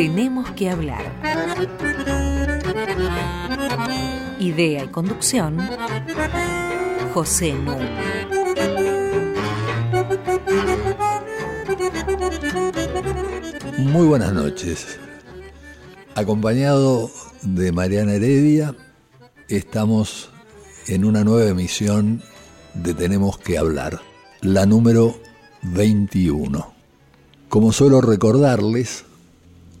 Tenemos 0.00 0.50
que 0.52 0.70
hablar. 0.70 1.04
Idea 4.38 4.84
y 4.84 4.88
conducción, 4.88 5.58
José 7.12 7.52
Núñez. 7.52 7.90
Muy 13.80 14.06
buenas 14.06 14.32
noches. 14.32 14.98
Acompañado 16.14 17.10
de 17.42 17.70
Mariana 17.70 18.14
Heredia, 18.14 18.74
estamos 19.48 20.30
en 20.86 21.04
una 21.04 21.24
nueva 21.24 21.50
emisión 21.50 22.22
de 22.72 22.94
Tenemos 22.94 23.36
que 23.36 23.58
hablar, 23.58 24.00
la 24.40 24.64
número 24.64 25.20
21. 25.60 26.72
Como 27.50 27.72
suelo 27.72 28.00
recordarles, 28.00 29.04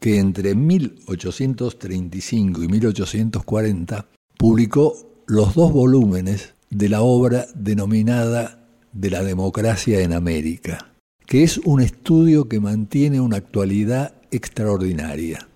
que 0.00 0.18
entre 0.18 0.54
1835 0.54 2.62
y 2.62 2.68
1840 2.68 4.06
publicó 4.36 5.22
los 5.26 5.54
dos 5.54 5.72
volúmenes 5.72 6.54
de 6.70 6.88
la 6.88 7.02
obra 7.02 7.46
denominada 7.54 8.58
De 8.92 9.08
la 9.08 9.22
democracia 9.22 10.02
en 10.02 10.12
América, 10.12 10.92
que 11.24 11.44
es 11.44 11.56
un 11.64 11.80
estudio 11.80 12.46
que 12.46 12.60
mantiene 12.60 13.22
una 13.22 13.38
actualidad 13.38 14.21
extraordinaria. 14.32 15.46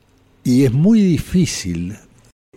Y 0.45 0.65
es 0.65 0.73
muy 0.73 1.01
difícil 1.01 1.97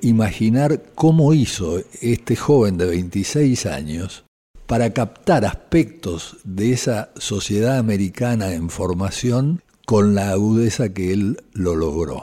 imaginar 0.01 0.83
cómo 0.93 1.33
hizo 1.33 1.81
este 2.01 2.35
joven 2.35 2.77
de 2.77 2.85
26 2.85 3.65
años 3.65 4.23
para 4.67 4.93
captar 4.93 5.45
aspectos 5.45 6.37
de 6.43 6.73
esa 6.73 7.09
sociedad 7.17 7.79
americana 7.79 8.53
en 8.53 8.69
formación 8.69 9.61
con 9.85 10.13
la 10.13 10.29
agudeza 10.29 10.93
que 10.93 11.11
él 11.11 11.41
lo 11.53 11.75
logró. 11.75 12.21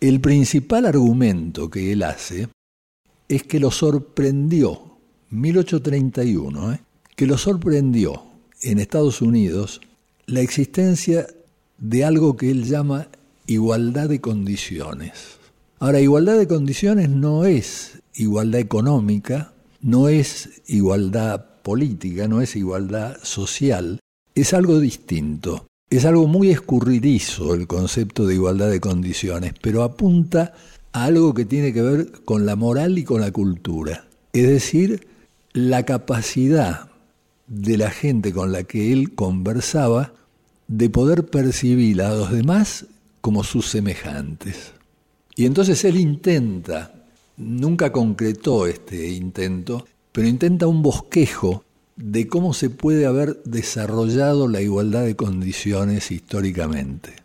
El 0.00 0.20
principal 0.20 0.86
argumento 0.86 1.70
que 1.70 1.92
él 1.92 2.02
hace 2.02 2.48
es 3.28 3.44
que 3.44 3.60
lo 3.60 3.70
sorprendió, 3.70 4.98
1831, 5.30 6.72
¿eh? 6.72 6.80
que 7.14 7.26
lo 7.26 7.38
sorprendió 7.38 8.24
en 8.62 8.80
Estados 8.80 9.22
Unidos 9.22 9.80
la 10.26 10.40
existencia 10.40 11.28
de 11.82 12.04
algo 12.04 12.36
que 12.36 12.50
él 12.50 12.64
llama 12.64 13.08
igualdad 13.46 14.08
de 14.08 14.20
condiciones. 14.20 15.38
Ahora, 15.80 16.00
igualdad 16.00 16.38
de 16.38 16.46
condiciones 16.46 17.08
no 17.08 17.44
es 17.44 17.98
igualdad 18.14 18.60
económica, 18.60 19.52
no 19.80 20.08
es 20.08 20.62
igualdad 20.68 21.44
política, 21.62 22.28
no 22.28 22.40
es 22.40 22.54
igualdad 22.54 23.16
social, 23.22 23.98
es 24.36 24.54
algo 24.54 24.78
distinto. 24.78 25.66
Es 25.90 26.04
algo 26.04 26.26
muy 26.26 26.50
escurridizo 26.50 27.52
el 27.52 27.66
concepto 27.66 28.26
de 28.26 28.34
igualdad 28.34 28.70
de 28.70 28.80
condiciones, 28.80 29.52
pero 29.60 29.82
apunta 29.82 30.54
a 30.92 31.04
algo 31.04 31.34
que 31.34 31.44
tiene 31.44 31.72
que 31.72 31.82
ver 31.82 32.12
con 32.24 32.46
la 32.46 32.54
moral 32.54 32.96
y 32.96 33.04
con 33.04 33.20
la 33.20 33.32
cultura. 33.32 34.06
Es 34.32 34.48
decir, 34.48 35.08
la 35.52 35.84
capacidad 35.84 36.90
de 37.48 37.76
la 37.76 37.90
gente 37.90 38.32
con 38.32 38.52
la 38.52 38.62
que 38.62 38.92
él 38.92 39.14
conversaba 39.14 40.14
de 40.72 40.88
poder 40.88 41.26
percibir 41.26 42.00
a 42.00 42.14
los 42.14 42.32
demás 42.32 42.86
como 43.20 43.44
sus 43.44 43.68
semejantes. 43.68 44.72
Y 45.36 45.44
entonces 45.44 45.84
él 45.84 45.98
intenta, 46.00 47.04
nunca 47.36 47.92
concretó 47.92 48.66
este 48.66 49.10
intento, 49.10 49.84
pero 50.12 50.26
intenta 50.26 50.66
un 50.66 50.80
bosquejo 50.80 51.62
de 51.96 52.26
cómo 52.26 52.54
se 52.54 52.70
puede 52.70 53.04
haber 53.04 53.42
desarrollado 53.44 54.48
la 54.48 54.62
igualdad 54.62 55.04
de 55.04 55.14
condiciones 55.14 56.10
históricamente. 56.10 57.16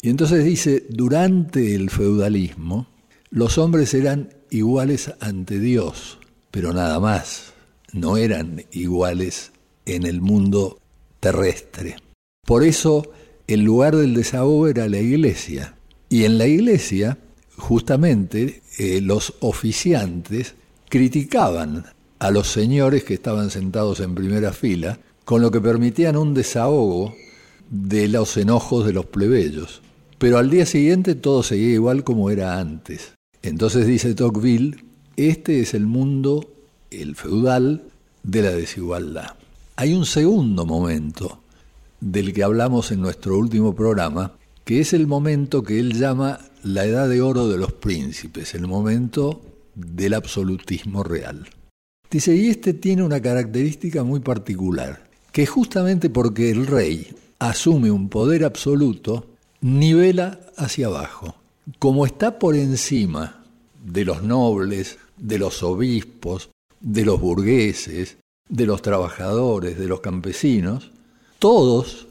Y 0.00 0.10
entonces 0.10 0.44
dice, 0.44 0.86
durante 0.88 1.74
el 1.74 1.90
feudalismo, 1.90 2.86
los 3.30 3.58
hombres 3.58 3.94
eran 3.94 4.32
iguales 4.50 5.12
ante 5.18 5.58
Dios, 5.58 6.18
pero 6.52 6.72
nada 6.72 7.00
más, 7.00 7.52
no 7.92 8.16
eran 8.16 8.62
iguales 8.70 9.50
en 9.86 10.06
el 10.06 10.20
mundo 10.20 10.78
terrestre. 11.18 11.96
Por 12.46 12.62
eso 12.62 13.10
el 13.48 13.62
lugar 13.62 13.96
del 13.96 14.14
desahogo 14.14 14.68
era 14.68 14.88
la 14.88 14.98
iglesia. 14.98 15.74
Y 16.08 16.24
en 16.24 16.38
la 16.38 16.46
iglesia, 16.46 17.18
justamente, 17.56 18.62
eh, 18.78 19.00
los 19.00 19.34
oficiantes 19.40 20.54
criticaban 20.88 21.84
a 22.20 22.30
los 22.30 22.46
señores 22.46 23.04
que 23.04 23.14
estaban 23.14 23.50
sentados 23.50 24.00
en 24.00 24.14
primera 24.14 24.52
fila, 24.52 24.98
con 25.24 25.42
lo 25.42 25.50
que 25.50 25.60
permitían 25.60 26.16
un 26.16 26.34
desahogo 26.34 27.14
de 27.68 28.06
los 28.08 28.36
enojos 28.36 28.86
de 28.86 28.92
los 28.92 29.06
plebeyos. 29.06 29.82
Pero 30.18 30.38
al 30.38 30.48
día 30.48 30.66
siguiente 30.66 31.16
todo 31.16 31.42
seguía 31.42 31.74
igual 31.74 32.04
como 32.04 32.30
era 32.30 32.58
antes. 32.58 33.12
Entonces 33.42 33.86
dice 33.86 34.14
Tocqueville, 34.14 34.84
este 35.16 35.60
es 35.60 35.74
el 35.74 35.86
mundo, 35.86 36.48
el 36.90 37.16
feudal, 37.16 37.82
de 38.22 38.42
la 38.42 38.50
desigualdad. 38.50 39.34
Hay 39.76 39.92
un 39.92 40.06
segundo 40.06 40.64
momento 40.64 41.40
del 42.12 42.32
que 42.32 42.44
hablamos 42.44 42.92
en 42.92 43.00
nuestro 43.00 43.36
último 43.36 43.74
programa, 43.74 44.38
que 44.64 44.80
es 44.80 44.92
el 44.92 45.06
momento 45.06 45.62
que 45.62 45.80
él 45.80 45.98
llama 45.98 46.40
la 46.62 46.84
edad 46.84 47.08
de 47.08 47.20
oro 47.20 47.48
de 47.48 47.58
los 47.58 47.72
príncipes, 47.72 48.54
el 48.54 48.66
momento 48.66 49.42
del 49.74 50.14
absolutismo 50.14 51.02
real. 51.02 51.48
Dice, 52.10 52.34
y 52.34 52.48
este 52.48 52.74
tiene 52.74 53.02
una 53.02 53.20
característica 53.20 54.04
muy 54.04 54.20
particular, 54.20 55.04
que 55.32 55.46
justamente 55.46 56.08
porque 56.08 56.50
el 56.50 56.66
rey 56.66 57.08
asume 57.40 57.90
un 57.90 58.08
poder 58.08 58.44
absoluto, 58.44 59.26
nivela 59.60 60.40
hacia 60.56 60.86
abajo. 60.86 61.34
Como 61.78 62.06
está 62.06 62.38
por 62.38 62.54
encima 62.54 63.44
de 63.84 64.04
los 64.04 64.22
nobles, 64.22 64.98
de 65.16 65.38
los 65.38 65.62
obispos, 65.64 66.50
de 66.80 67.04
los 67.04 67.20
burgueses, 67.20 68.18
de 68.48 68.66
los 68.66 68.80
trabajadores, 68.80 69.76
de 69.76 69.88
los 69.88 70.00
campesinos, 70.00 70.92
todos 71.38 72.06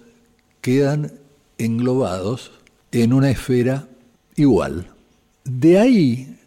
quedan 0.62 1.14
englobados 1.58 2.52
en 2.92 3.14
una 3.14 3.30
esfera 3.30 3.88
igual. 4.36 4.88
De 5.44 5.80
ahí 5.80 6.38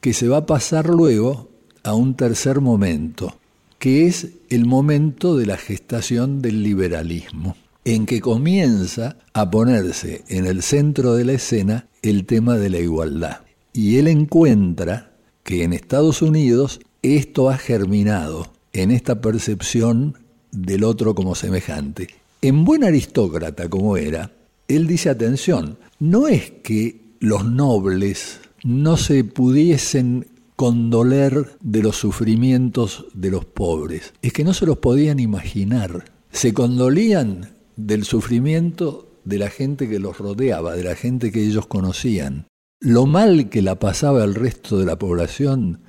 que 0.00 0.12
se 0.12 0.28
va 0.28 0.38
a 0.38 0.46
pasar 0.46 0.88
luego 0.88 1.48
a 1.82 1.94
un 1.94 2.14
tercer 2.14 2.60
momento, 2.60 3.36
que 3.78 4.06
es 4.06 4.28
el 4.48 4.66
momento 4.66 5.36
de 5.36 5.46
la 5.46 5.56
gestación 5.56 6.40
del 6.40 6.62
liberalismo, 6.62 7.56
en 7.84 8.06
que 8.06 8.20
comienza 8.20 9.16
a 9.32 9.50
ponerse 9.50 10.24
en 10.28 10.46
el 10.46 10.62
centro 10.62 11.14
de 11.14 11.24
la 11.24 11.32
escena 11.32 11.88
el 12.02 12.26
tema 12.26 12.56
de 12.56 12.70
la 12.70 12.78
igualdad. 12.78 13.40
Y 13.72 13.96
él 13.96 14.08
encuentra 14.08 15.12
que 15.42 15.64
en 15.64 15.72
Estados 15.72 16.22
Unidos 16.22 16.80
esto 17.02 17.50
ha 17.50 17.58
germinado 17.58 18.52
en 18.72 18.90
esta 18.90 19.20
percepción 19.20 20.18
del 20.50 20.84
otro 20.84 21.14
como 21.14 21.34
semejante. 21.34 22.08
En 22.44 22.66
buen 22.66 22.84
aristócrata 22.84 23.70
como 23.70 23.96
era, 23.96 24.30
él 24.68 24.86
dice, 24.86 25.08
atención, 25.08 25.78
no 25.98 26.28
es 26.28 26.50
que 26.50 27.00
los 27.18 27.46
nobles 27.46 28.38
no 28.62 28.98
se 28.98 29.24
pudiesen 29.24 30.26
condoler 30.54 31.56
de 31.62 31.82
los 31.82 31.96
sufrimientos 31.96 33.06
de 33.14 33.30
los 33.30 33.46
pobres, 33.46 34.12
es 34.20 34.34
que 34.34 34.44
no 34.44 34.52
se 34.52 34.66
los 34.66 34.76
podían 34.76 35.20
imaginar. 35.20 36.04
Se 36.32 36.52
condolían 36.52 37.54
del 37.76 38.04
sufrimiento 38.04 39.08
de 39.24 39.38
la 39.38 39.48
gente 39.48 39.88
que 39.88 39.98
los 39.98 40.18
rodeaba, 40.18 40.76
de 40.76 40.84
la 40.84 40.96
gente 40.96 41.32
que 41.32 41.42
ellos 41.42 41.66
conocían. 41.66 42.46
Lo 42.78 43.06
mal 43.06 43.48
que 43.48 43.62
la 43.62 43.78
pasaba 43.78 44.22
el 44.22 44.34
resto 44.34 44.78
de 44.78 44.84
la 44.84 44.98
población, 44.98 45.80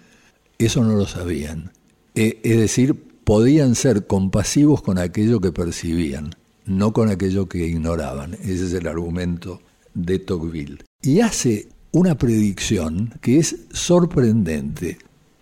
eso 0.57 0.85
no 0.85 0.95
lo 0.95 1.05
sabían. 1.05 1.73
E, 2.15 2.39
es 2.43 2.57
decir, 2.57 2.95
podían 3.25 3.75
ser 3.75 4.07
compasivos 4.07 4.81
con 4.81 4.99
aquello 4.99 5.41
que 5.41 5.51
percibían, 5.51 6.33
no 6.65 6.93
con 6.93 7.09
aquello 7.09 7.47
que 7.47 7.67
ignoraban. 7.67 8.35
Ese 8.35 8.65
es 8.65 8.73
el 8.73 8.87
argumento 8.87 9.61
de 9.93 10.19
Tocqueville. 10.19 10.85
Y 11.01 11.19
hace 11.21 11.67
una 11.91 12.17
predicción 12.17 13.13
que 13.21 13.39
es 13.39 13.55
sorprendente. 13.71 14.97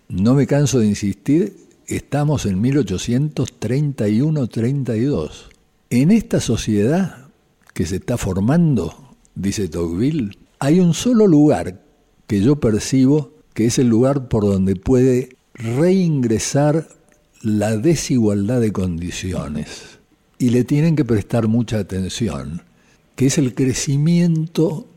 No 0.10 0.36
me 0.36 0.46
canso 0.46 0.80
de 0.80 0.88
insistir, 0.88 1.56
estamos 1.88 2.46
en 2.46 2.62
1831-32. 2.62 5.32
En 5.90 6.12
esta 6.12 6.40
sociedad 6.40 7.30
que 7.74 7.86
se 7.86 7.98
está 7.98 8.18
formando, 8.18 9.16
dice 9.36 9.68
Tocqueville, 9.68 10.38
hay 10.60 10.80
un 10.80 10.94
solo 10.94 11.28
lugar 11.28 11.82
que 12.28 12.40
yo 12.42 12.60
percibo 12.60 13.34
que 13.54 13.66
es 13.66 13.80
el 13.80 13.88
lugar 13.88 14.28
por 14.28 14.44
donde 14.44 14.76
puede 14.76 15.38
reingresar 15.54 16.88
la 17.42 17.78
desigualdad 17.78 18.62
de 18.62 18.72
condiciones. 18.72 20.00
Y 20.38 20.50
le 20.50 20.64
tienen 20.64 20.96
que 20.96 21.06
prestar 21.06 21.48
mucha 21.48 21.80
atención, 21.80 22.62
que 23.16 23.28
es 23.28 23.38
el 23.38 23.54
crecimiento 23.54 24.88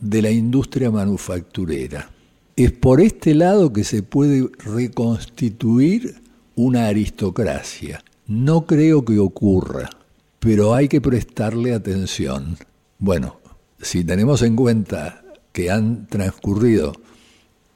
de 0.00 0.22
la 0.22 0.30
industria 0.30 0.90
manufacturera. 0.90 2.10
Es 2.56 2.72
por 2.72 3.00
este 3.00 3.34
lado 3.34 3.72
que 3.72 3.84
se 3.84 4.02
puede 4.02 4.48
reconstituir 4.58 6.22
una 6.56 6.88
aristocracia. 6.88 8.02
No 8.26 8.66
creo 8.66 9.04
que 9.04 9.18
ocurra, 9.18 9.90
pero 10.40 10.74
hay 10.74 10.88
que 10.88 11.00
prestarle 11.00 11.72
atención. 11.72 12.56
Bueno, 12.98 13.38
si 13.80 14.02
tenemos 14.04 14.42
en 14.42 14.56
cuenta 14.56 15.22
que 15.52 15.70
han 15.70 16.06
transcurrido 16.08 16.92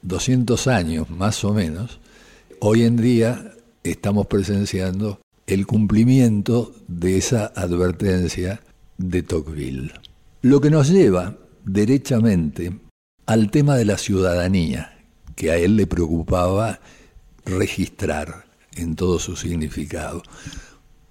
200 0.01 0.67
años 0.67 1.09
más 1.09 1.43
o 1.43 1.53
menos, 1.53 1.99
hoy 2.59 2.83
en 2.83 2.97
día 2.97 3.53
estamos 3.83 4.27
presenciando 4.27 5.22
el 5.47 5.67
cumplimiento 5.67 6.73
de 6.87 7.17
esa 7.17 7.47
advertencia 7.47 8.61
de 8.97 9.23
Tocqueville. 9.23 9.91
Lo 10.41 10.61
que 10.61 10.69
nos 10.69 10.89
lleva 10.89 11.37
derechamente 11.65 12.79
al 13.25 13.51
tema 13.51 13.75
de 13.75 13.85
la 13.85 13.97
ciudadanía, 13.97 14.97
que 15.35 15.51
a 15.51 15.57
él 15.57 15.77
le 15.77 15.87
preocupaba 15.87 16.79
registrar 17.45 18.45
en 18.75 18.95
todo 18.95 19.19
su 19.19 19.35
significado. 19.35 20.23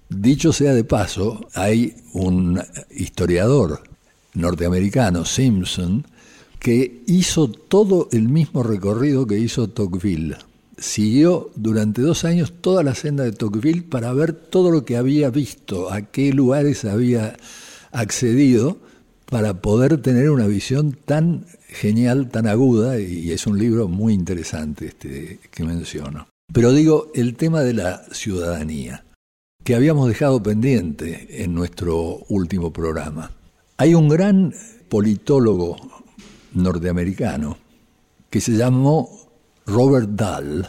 Dicho 0.09 0.53
sea 0.53 0.73
de 0.73 0.83
paso, 0.83 1.47
hay 1.53 1.95
un 2.13 2.61
historiador 2.91 3.83
norteamericano, 4.33 5.25
Simpson, 5.25 6.05
que 6.59 7.03
hizo 7.07 7.49
todo 7.49 8.09
el 8.11 8.29
mismo 8.29 8.63
recorrido 8.63 9.27
que 9.27 9.37
hizo 9.37 9.69
Tocqueville. 9.69 10.37
Siguió 10.83 11.49
durante 11.55 12.01
dos 12.01 12.25
años 12.25 12.51
toda 12.59 12.83
la 12.83 12.93
senda 12.93 13.23
de 13.23 13.31
Tocqueville 13.31 13.83
para 13.83 14.11
ver 14.11 14.33
todo 14.33 14.69
lo 14.69 14.83
que 14.83 14.97
había 14.97 15.29
visto, 15.29 15.89
a 15.89 16.01
qué 16.01 16.33
lugares 16.33 16.83
había 16.83 17.37
accedido 17.93 18.79
para 19.27 19.61
poder 19.61 20.01
tener 20.01 20.29
una 20.29 20.45
visión 20.45 20.91
tan 21.05 21.45
genial, 21.69 22.27
tan 22.27 22.47
aguda, 22.47 22.99
y 22.99 23.31
es 23.31 23.47
un 23.47 23.57
libro 23.57 23.87
muy 23.87 24.13
interesante 24.13 24.87
este 24.87 25.39
que 25.49 25.63
menciono. 25.63 26.27
Pero 26.51 26.73
digo, 26.73 27.09
el 27.15 27.35
tema 27.35 27.61
de 27.61 27.75
la 27.75 28.03
ciudadanía, 28.11 29.05
que 29.63 29.75
habíamos 29.75 30.09
dejado 30.09 30.43
pendiente 30.43 31.43
en 31.45 31.55
nuestro 31.55 32.25
último 32.27 32.73
programa. 32.73 33.31
Hay 33.77 33.95
un 33.95 34.09
gran 34.09 34.53
politólogo 34.89 35.77
norteamericano 36.53 37.57
que 38.29 38.41
se 38.41 38.51
llamó 38.51 39.22
Robert 39.65 40.09
Dahl, 40.09 40.67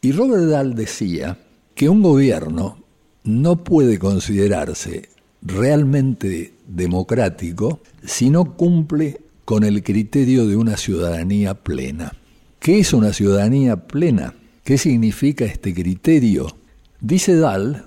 y 0.00 0.12
Robert 0.12 0.44
Dahl 0.44 0.74
decía 0.74 1.36
que 1.74 1.88
un 1.88 2.00
gobierno 2.00 2.78
no 3.24 3.64
puede 3.64 3.98
considerarse 3.98 5.08
realmente 5.42 6.54
democrático 6.66 7.80
si 8.04 8.30
no 8.30 8.56
cumple 8.56 9.20
con 9.44 9.64
el 9.64 9.82
criterio 9.82 10.46
de 10.46 10.56
una 10.56 10.76
ciudadanía 10.76 11.54
plena. 11.54 12.12
¿Qué 12.60 12.78
es 12.78 12.92
una 12.92 13.12
ciudadanía 13.12 13.88
plena? 13.88 14.34
¿Qué 14.62 14.78
significa 14.78 15.44
este 15.44 15.74
criterio? 15.74 16.56
Dice 17.00 17.36
Dahl 17.36 17.86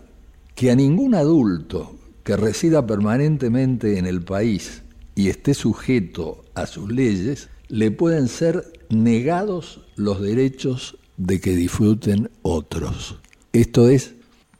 que 0.55 0.71
a 0.71 0.75
ningún 0.75 1.15
adulto 1.15 1.95
que 2.23 2.35
resida 2.35 2.85
permanentemente 2.85 3.97
en 3.97 4.05
el 4.05 4.23
país 4.23 4.83
y 5.15 5.29
esté 5.29 5.53
sujeto 5.53 6.43
a 6.53 6.65
sus 6.65 6.91
leyes, 6.91 7.49
le 7.69 7.91
pueden 7.91 8.27
ser 8.27 8.73
negados 8.89 9.81
los 9.99 10.21
derechos 10.21 10.97
de 11.17 11.39
que 11.39 11.55
disfruten 11.55 12.31
otros. 12.41 13.17
Esto 13.53 13.89
es, 13.89 14.15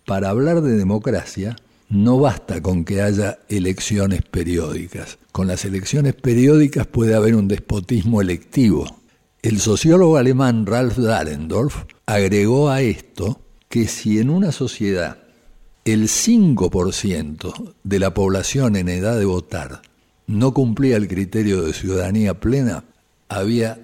para 0.05 0.29
hablar 0.29 0.61
de 0.61 0.77
democracia, 0.77 1.55
no 1.89 2.19
basta 2.19 2.61
con 2.61 2.85
que 2.85 3.01
haya 3.01 3.39
elecciones 3.47 4.21
periódicas. 4.21 5.17
Con 5.31 5.47
las 5.47 5.65
elecciones 5.65 6.13
periódicas 6.13 6.85
puede 6.85 7.15
haber 7.15 7.35
un 7.35 7.47
despotismo 7.47 8.21
electivo. 8.21 8.85
El 9.41 9.59
sociólogo 9.59 10.17
alemán 10.17 10.65
Ralf 10.65 10.97
Dahrendorf 10.97 11.85
agregó 12.05 12.69
a 12.69 12.81
esto 12.81 13.39
que 13.69 13.87
si 13.87 14.19
en 14.19 14.29
una 14.29 14.51
sociedad 14.51 15.17
el 15.85 16.09
5% 16.09 17.73
de 17.83 17.99
la 17.99 18.13
población 18.13 18.75
en 18.75 18.89
edad 18.89 19.17
de 19.17 19.25
votar 19.25 19.81
no 20.27 20.53
cumplía 20.53 20.97
el 20.97 21.07
criterio 21.07 21.63
de 21.63 21.73
ciudadanía 21.73 22.39
plena, 22.39 22.83
había 23.29 23.79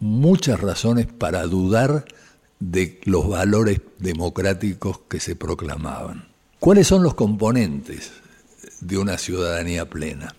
muchas 0.00 0.60
razones 0.60 1.06
para 1.06 1.46
dudar 1.46 2.04
de 2.60 3.00
los 3.04 3.28
valores 3.28 3.80
democráticos 3.98 5.00
que 5.08 5.20
se 5.20 5.36
proclamaban. 5.36 6.28
¿Cuáles 6.58 6.86
son 6.86 7.02
los 7.02 7.14
componentes 7.14 8.12
de 8.80 8.98
una 8.98 9.18
ciudadanía 9.18 9.88
plena? 9.88 10.34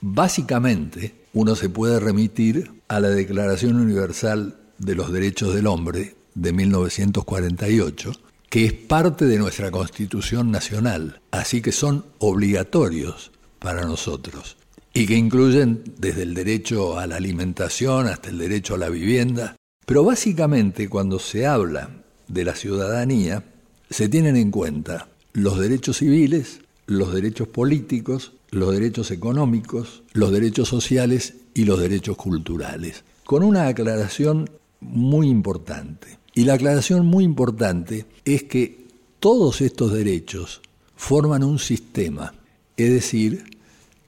Básicamente, 0.00 1.14
uno 1.32 1.54
se 1.54 1.68
puede 1.68 2.00
remitir 2.00 2.72
a 2.88 3.00
la 3.00 3.10
Declaración 3.10 3.76
Universal 3.76 4.58
de 4.78 4.94
los 4.94 5.12
Derechos 5.12 5.54
del 5.54 5.66
Hombre 5.66 6.16
de 6.34 6.52
1948, 6.52 8.12
que 8.48 8.64
es 8.64 8.72
parte 8.72 9.26
de 9.26 9.38
nuestra 9.38 9.70
Constitución 9.70 10.50
Nacional, 10.50 11.20
así 11.30 11.60
que 11.60 11.72
son 11.72 12.06
obligatorios 12.18 13.30
para 13.58 13.84
nosotros 13.84 14.56
y 14.92 15.06
que 15.06 15.16
incluyen 15.16 15.82
desde 15.98 16.22
el 16.22 16.34
derecho 16.34 16.98
a 16.98 17.06
la 17.06 17.16
alimentación 17.16 18.06
hasta 18.06 18.30
el 18.30 18.38
derecho 18.38 18.74
a 18.74 18.78
la 18.78 18.88
vivienda. 18.88 19.56
Pero 19.86 20.04
básicamente 20.04 20.88
cuando 20.88 21.18
se 21.18 21.46
habla 21.46 21.90
de 22.28 22.44
la 22.44 22.54
ciudadanía, 22.54 23.44
se 23.88 24.08
tienen 24.08 24.36
en 24.36 24.50
cuenta 24.50 25.08
los 25.32 25.58
derechos 25.58 25.98
civiles, 25.98 26.60
los 26.86 27.12
derechos 27.12 27.48
políticos, 27.48 28.32
los 28.50 28.72
derechos 28.72 29.10
económicos, 29.10 30.02
los 30.12 30.32
derechos 30.32 30.68
sociales 30.68 31.34
y 31.54 31.64
los 31.64 31.80
derechos 31.80 32.16
culturales, 32.16 33.04
con 33.24 33.42
una 33.42 33.68
aclaración 33.68 34.50
muy 34.80 35.28
importante. 35.28 36.18
Y 36.34 36.44
la 36.44 36.54
aclaración 36.54 37.06
muy 37.06 37.24
importante 37.24 38.06
es 38.24 38.44
que 38.44 38.86
todos 39.18 39.60
estos 39.60 39.92
derechos 39.92 40.60
forman 40.96 41.44
un 41.44 41.58
sistema, 41.58 42.34
es 42.76 42.90
decir, 42.90 43.59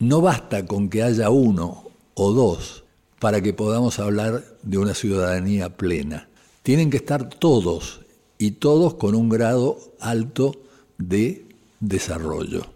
no 0.02 0.20
basta 0.20 0.66
con 0.66 0.88
que 0.88 1.04
haya 1.04 1.30
uno 1.30 1.84
o 2.14 2.32
dos 2.32 2.82
para 3.20 3.40
que 3.40 3.54
podamos 3.54 4.00
hablar 4.00 4.44
de 4.64 4.78
una 4.78 4.94
ciudadanía 4.94 5.76
plena. 5.76 6.28
Tienen 6.64 6.90
que 6.90 6.96
estar 6.96 7.28
todos 7.28 8.00
y 8.36 8.50
todos 8.52 8.94
con 8.94 9.14
un 9.14 9.28
grado 9.28 9.78
alto 10.00 10.56
de 10.98 11.46
desarrollo. 11.78 12.66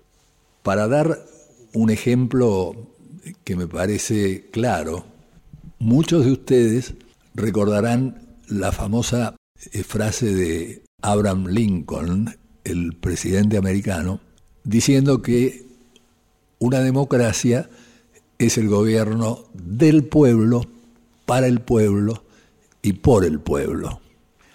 Para 0.63 0.87
dar 0.87 1.27
un 1.75 1.91
ejemplo 1.91 2.77
que 3.43 3.57
me 3.57 3.67
parece 3.67 4.49
claro, 4.53 5.05
muchos 5.81 6.25
de 6.25 6.31
ustedes 6.31 6.95
recordarán 7.35 8.37
la 8.47 8.71
famosa 8.71 9.35
eh, 9.73 9.83
frase 9.83 10.33
de 10.33 10.85
Abraham 11.03 11.49
Lincoln, 11.49 12.37
el 12.63 12.95
presidente 12.95 13.57
americano, 13.57 14.21
diciendo 14.63 15.23
que 15.23 15.66
una 16.59 16.81
democracia 16.81 17.69
es 18.39 18.59
el 18.59 18.69
gobierno 18.69 19.45
del 19.55 20.05
pueblo, 20.05 20.67
para 21.25 21.47
el 21.47 21.61
pueblo 21.61 22.23
y 22.83 22.95
por 22.95 23.25
el 23.25 23.41
pueblo. 23.41 24.01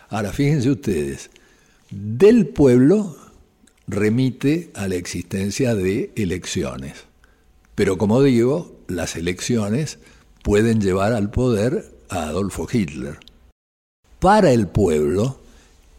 Ahora, 0.10 0.32
fíjense 0.32 0.70
ustedes, 0.70 1.30
del 1.90 2.48
pueblo 2.48 3.16
remite 3.88 4.72
a 4.74 4.88
la 4.88 4.96
existencia 4.96 5.76
de 5.76 6.12
elecciones. 6.16 7.06
Pero 7.76 7.98
como 7.98 8.22
digo, 8.22 8.80
las 8.88 9.16
elecciones 9.16 10.00
pueden 10.44 10.82
llevar 10.82 11.14
al 11.14 11.30
poder 11.32 11.94
a 12.10 12.24
Adolfo 12.24 12.68
Hitler. 12.72 13.20
Para 14.20 14.52
el 14.52 14.68
pueblo 14.68 15.40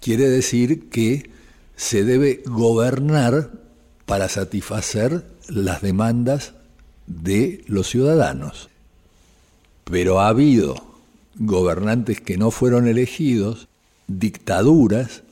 quiere 0.00 0.28
decir 0.28 0.88
que 0.88 1.30
se 1.76 2.04
debe 2.04 2.42
gobernar 2.46 3.50
para 4.06 4.28
satisfacer 4.28 5.31
las 5.52 5.82
demandas 5.82 6.54
de 7.06 7.62
los 7.66 7.88
ciudadanos. 7.88 8.70
Pero 9.84 10.20
ha 10.20 10.28
habido 10.28 10.76
gobernantes 11.36 12.20
que 12.20 12.38
no 12.38 12.50
fueron 12.50 12.88
elegidos, 12.88 13.68
dictaduras, 14.06 15.22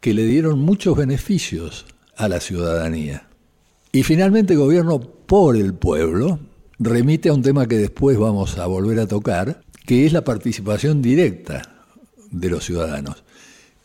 que 0.00 0.14
le 0.14 0.26
dieron 0.26 0.58
muchos 0.58 0.96
beneficios 0.96 1.86
a 2.16 2.28
la 2.28 2.40
ciudadanía. 2.40 3.26
Y 3.92 4.02
finalmente 4.02 4.56
gobierno 4.56 5.00
por 5.00 5.56
el 5.56 5.74
pueblo 5.74 6.40
remite 6.78 7.30
a 7.30 7.34
un 7.34 7.42
tema 7.42 7.66
que 7.66 7.78
después 7.78 8.18
vamos 8.18 8.58
a 8.58 8.66
volver 8.66 9.00
a 9.00 9.06
tocar, 9.06 9.62
que 9.86 10.04
es 10.04 10.12
la 10.12 10.24
participación 10.24 11.00
directa 11.00 11.62
de 12.30 12.50
los 12.50 12.64
ciudadanos. 12.64 13.22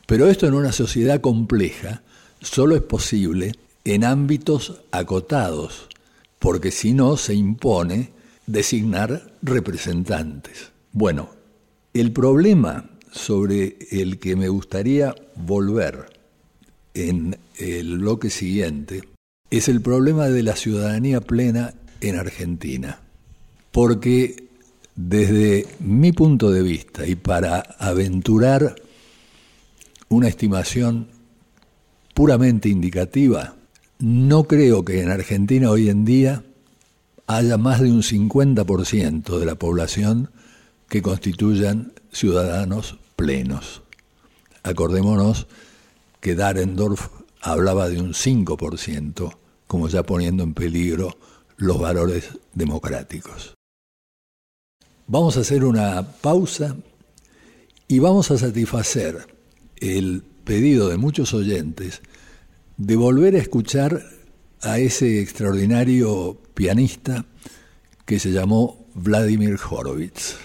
Pero 0.05 0.27
esto 0.27 0.47
en 0.47 0.55
una 0.55 0.71
sociedad 0.71 1.21
compleja 1.21 2.01
solo 2.41 2.75
es 2.75 2.81
posible 2.81 3.53
en 3.83 4.03
ámbitos 4.03 4.81
acotados, 4.91 5.87
porque 6.39 6.71
si 6.71 6.93
no 6.93 7.17
se 7.17 7.33
impone 7.33 8.11
designar 8.45 9.31
representantes. 9.41 10.71
Bueno, 10.91 11.29
el 11.93 12.11
problema 12.11 12.89
sobre 13.11 13.77
el 13.91 14.19
que 14.19 14.35
me 14.35 14.49
gustaría 14.49 15.15
volver 15.35 16.17
en 16.93 17.37
el 17.57 17.99
bloque 17.99 18.29
siguiente 18.29 19.03
es 19.49 19.67
el 19.67 19.81
problema 19.81 20.27
de 20.27 20.43
la 20.43 20.55
ciudadanía 20.55 21.21
plena 21.21 21.73
en 22.01 22.15
Argentina. 22.17 23.01
Porque 23.71 24.49
desde 24.95 25.67
mi 25.79 26.11
punto 26.11 26.51
de 26.51 26.61
vista 26.61 27.05
y 27.05 27.15
para 27.15 27.59
aventurar 27.79 28.75
una 30.09 30.27
estimación 30.27 31.07
puramente 32.13 32.67
indicativa, 32.69 33.55
no 33.99 34.45
creo 34.45 34.85
que 34.85 35.01
en 35.01 35.09
Argentina 35.09 35.69
hoy 35.69 35.89
en 35.89 36.05
día 36.05 36.43
haya 37.27 37.57
más 37.57 37.81
de 37.81 37.91
un 37.91 38.01
50% 38.01 39.37
de 39.37 39.45
la 39.45 39.55
población 39.55 40.31
que 40.87 41.01
constituyan 41.01 41.93
ciudadanos 42.11 42.97
plenos. 43.15 43.83
Acordémonos 44.63 45.47
que 46.21 46.35
Darendorf 46.35 47.09
hablaba 47.41 47.89
de 47.89 47.99
un 47.99 48.13
5%, 48.13 49.37
como 49.67 49.87
ya 49.89 50.03
poniendo 50.03 50.43
en 50.43 50.53
peligro 50.53 51.17
los 51.57 51.79
valores 51.79 52.39
democráticos. 52.53 53.53
Vamos 55.07 55.37
a 55.37 55.41
hacer 55.41 55.65
una 55.65 56.03
pausa 56.03 56.75
y 57.87 57.99
vamos 57.99 58.31
a 58.31 58.37
satisfacer 58.37 59.27
el 59.77 60.23
pedido 60.43 60.87
de 60.89 60.97
muchos 60.97 61.33
oyentes 61.33 62.01
de 62.79 62.95
volver 62.95 63.35
a 63.35 63.39
escuchar 63.39 64.01
a 64.61 64.79
ese 64.79 65.19
extraordinario 65.19 66.37
pianista 66.53 67.25
que 68.05 68.19
se 68.19 68.31
llamó 68.31 68.87
Vladimir 68.95 69.59
Horowitz. 69.69 70.37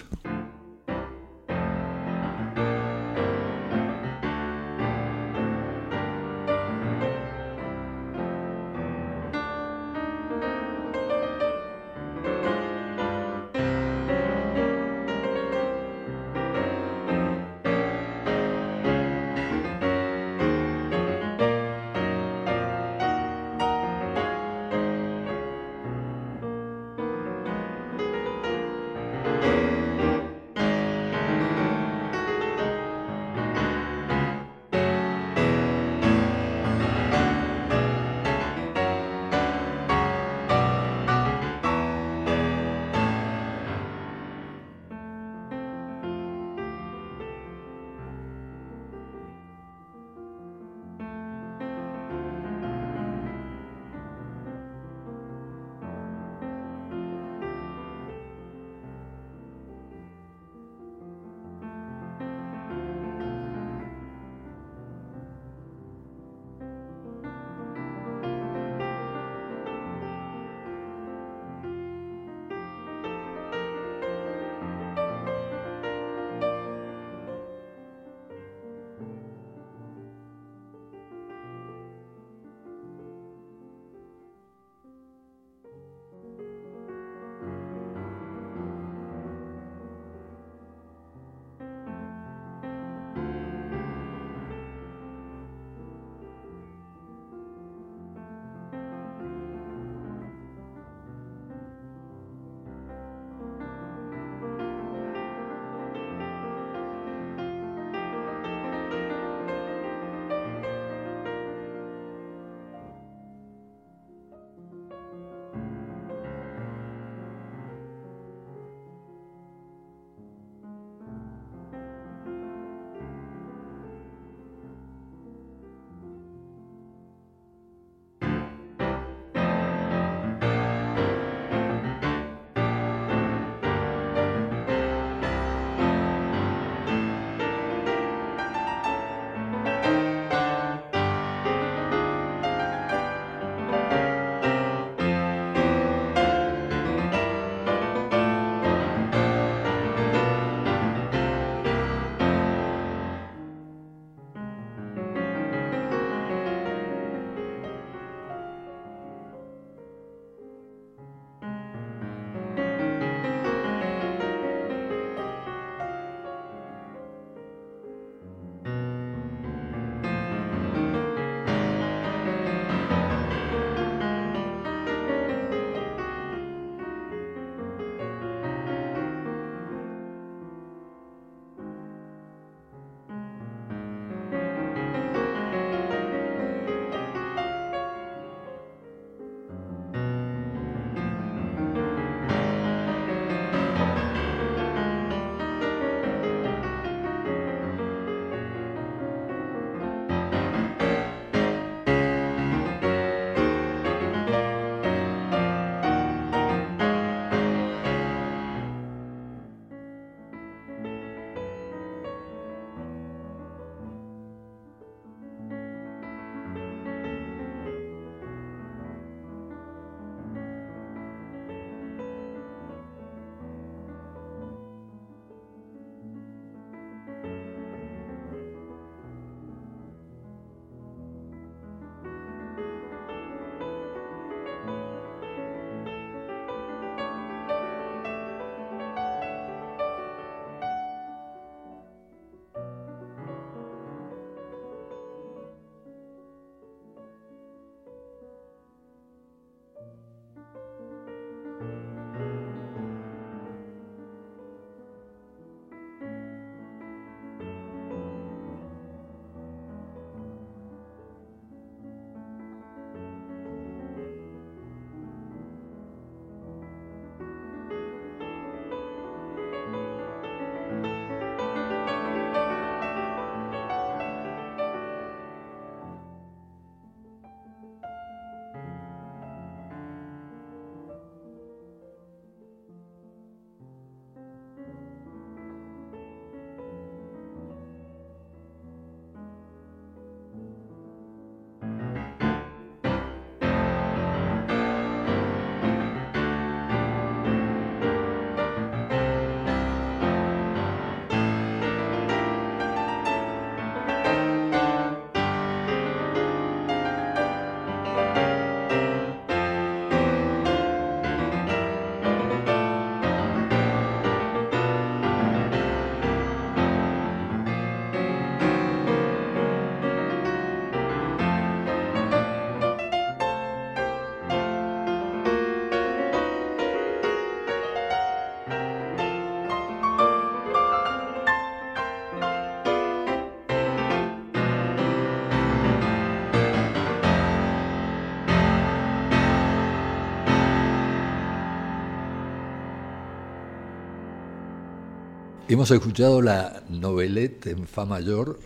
Hemos 345.47 345.69
escuchado 345.69 346.23
la 346.23 346.63
novelette 346.69 347.51
en 347.51 347.67
Fa 347.67 347.85
mayor, 347.85 348.39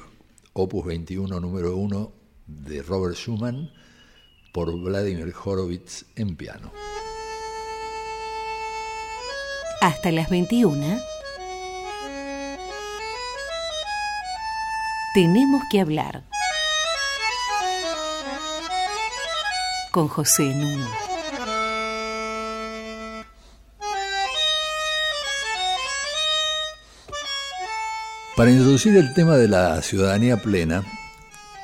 opus 0.51 0.85
21, 0.85 1.39
número 1.39 1.77
1, 1.77 2.12
de 2.45 2.83
Robert 2.83 3.15
Schumann, 3.15 3.71
por 4.51 4.77
Vladimir 4.77 5.33
Horowitz 5.33 6.05
en 6.17 6.35
piano. 6.35 6.73
Hasta 9.79 10.12
las 10.12 10.29
21. 10.29 10.99
Tenemos 15.13 15.63
que 15.71 15.79
hablar. 15.79 16.25
Con 19.93 20.09
José 20.09 20.53
Nuno. 20.53 21.08
Para 28.39 28.52
introducir 28.52 28.95
el 28.95 29.13
tema 29.13 29.36
de 29.36 29.49
la 29.49 29.82
ciudadanía 29.82 30.38
plena, 30.38 30.86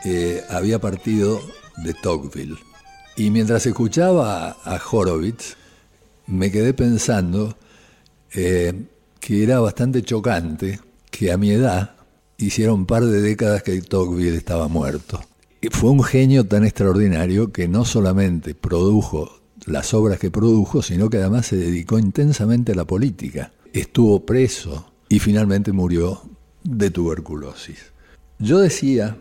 eh, 0.04 0.44
había 0.50 0.78
partido 0.78 1.40
de 1.78 1.94
Tocqueville. 1.94 2.58
Y 3.16 3.32
mientras 3.32 3.66
escuchaba 3.66 4.58
a 4.62 4.82
Horowitz, 4.92 5.56
me 6.28 6.52
quedé 6.52 6.74
pensando 6.74 7.56
eh, 8.34 8.74
que 9.22 9.42
era 9.42 9.62
bastante 9.62 10.02
chocante 10.02 10.82
que 11.10 11.32
a 11.32 11.38
mi 11.38 11.52
edad 11.52 11.96
hiciera 12.38 12.74
un 12.74 12.86
par 12.86 13.06
de 13.06 13.22
décadas 13.22 13.64
que 13.64 13.82
Tocqueville 13.82 14.36
estaba 14.36 14.68
muerto. 14.68 15.22
Y 15.62 15.70
fue 15.70 15.92
un 15.92 16.04
genio 16.04 16.46
tan 16.46 16.66
extraordinario 16.66 17.54
que 17.54 17.70
no 17.70 17.86
solamente 17.86 18.54
produjo 18.54 19.40
las 19.66 19.94
obras 19.94 20.20
que 20.20 20.30
produjo, 20.30 20.82
sino 20.82 21.10
que 21.10 21.20
además 21.20 21.46
se 21.46 21.56
dedicó 21.56 22.00
intensamente 22.00 22.74
a 22.74 22.76
la 22.76 22.84
política. 22.84 23.54
Estuvo 23.72 24.26
preso 24.26 24.92
y 25.08 25.20
finalmente 25.20 25.72
murió 25.72 26.35
de 26.66 26.90
tuberculosis. 26.90 27.94
Yo 28.40 28.60
decía 28.60 29.18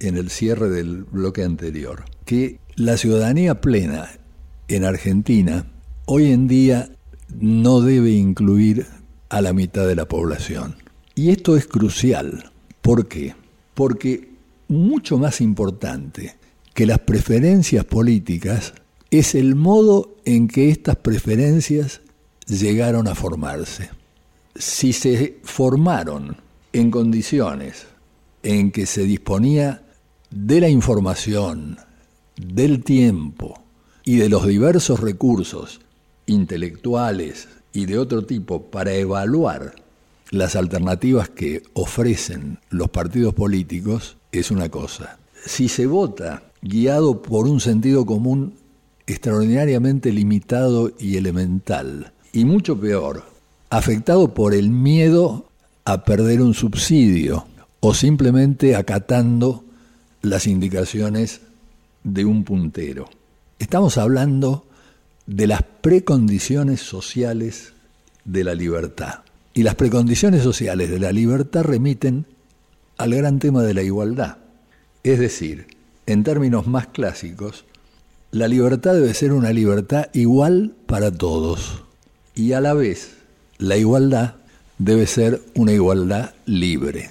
en 0.00 0.16
el 0.16 0.30
cierre 0.30 0.68
del 0.68 1.04
bloque 1.04 1.42
anterior 1.42 2.04
que 2.24 2.60
la 2.76 2.96
ciudadanía 2.96 3.60
plena 3.60 4.10
en 4.68 4.84
Argentina 4.84 5.66
hoy 6.04 6.30
en 6.30 6.46
día 6.46 6.90
no 7.40 7.80
debe 7.80 8.10
incluir 8.10 8.86
a 9.28 9.40
la 9.40 9.52
mitad 9.52 9.86
de 9.86 9.96
la 9.96 10.06
población. 10.06 10.76
Y 11.14 11.30
esto 11.30 11.56
es 11.56 11.66
crucial. 11.66 12.52
¿Por 12.80 13.08
qué? 13.08 13.34
Porque 13.74 14.30
mucho 14.68 15.18
más 15.18 15.40
importante 15.40 16.36
que 16.74 16.86
las 16.86 17.00
preferencias 17.00 17.84
políticas 17.84 18.74
es 19.10 19.34
el 19.34 19.54
modo 19.54 20.16
en 20.24 20.48
que 20.48 20.68
estas 20.70 20.96
preferencias 20.96 22.02
llegaron 22.46 23.08
a 23.08 23.14
formarse. 23.14 23.90
Si 24.54 24.92
se 24.92 25.38
formaron 25.42 26.36
en 26.72 26.90
condiciones 26.90 27.86
en 28.42 28.70
que 28.70 28.86
se 28.86 29.02
disponía 29.02 29.82
de 30.30 30.60
la 30.60 30.68
información, 30.68 31.78
del 32.36 32.84
tiempo 32.84 33.62
y 34.04 34.16
de 34.16 34.28
los 34.28 34.46
diversos 34.46 35.00
recursos 35.00 35.80
intelectuales 36.26 37.48
y 37.72 37.86
de 37.86 37.98
otro 37.98 38.24
tipo 38.24 38.62
para 38.62 38.94
evaluar 38.94 39.74
las 40.30 40.56
alternativas 40.56 41.28
que 41.30 41.62
ofrecen 41.72 42.58
los 42.70 42.90
partidos 42.90 43.34
políticos 43.34 44.16
es 44.30 44.50
una 44.50 44.68
cosa. 44.68 45.18
Si 45.44 45.68
se 45.68 45.86
vota 45.86 46.42
guiado 46.60 47.22
por 47.22 47.46
un 47.46 47.60
sentido 47.60 48.04
común 48.04 48.54
extraordinariamente 49.06 50.12
limitado 50.12 50.92
y 50.98 51.16
elemental, 51.16 52.12
y 52.32 52.44
mucho 52.44 52.78
peor, 52.78 53.24
afectado 53.70 54.34
por 54.34 54.52
el 54.52 54.68
miedo 54.68 55.47
a 55.88 56.04
perder 56.04 56.42
un 56.42 56.52
subsidio 56.52 57.46
o 57.80 57.94
simplemente 57.94 58.76
acatando 58.76 59.64
las 60.20 60.46
indicaciones 60.46 61.40
de 62.04 62.26
un 62.26 62.44
puntero. 62.44 63.08
Estamos 63.58 63.96
hablando 63.96 64.66
de 65.24 65.46
las 65.46 65.62
precondiciones 65.62 66.82
sociales 66.82 67.72
de 68.26 68.44
la 68.44 68.54
libertad. 68.54 69.20
Y 69.54 69.62
las 69.62 69.76
precondiciones 69.76 70.42
sociales 70.42 70.90
de 70.90 70.98
la 70.98 71.10
libertad 71.10 71.62
remiten 71.62 72.26
al 72.98 73.14
gran 73.14 73.38
tema 73.38 73.62
de 73.62 73.72
la 73.72 73.82
igualdad. 73.82 74.36
Es 75.04 75.18
decir, 75.18 75.68
en 76.04 76.22
términos 76.22 76.66
más 76.66 76.88
clásicos, 76.88 77.64
la 78.30 78.46
libertad 78.46 78.92
debe 78.92 79.14
ser 79.14 79.32
una 79.32 79.52
libertad 79.52 80.08
igual 80.12 80.74
para 80.84 81.10
todos. 81.10 81.82
Y 82.34 82.52
a 82.52 82.60
la 82.60 82.74
vez, 82.74 83.16
la 83.56 83.78
igualdad 83.78 84.34
debe 84.78 85.06
ser 85.06 85.42
una 85.54 85.72
igualdad 85.72 86.34
libre. 86.46 87.10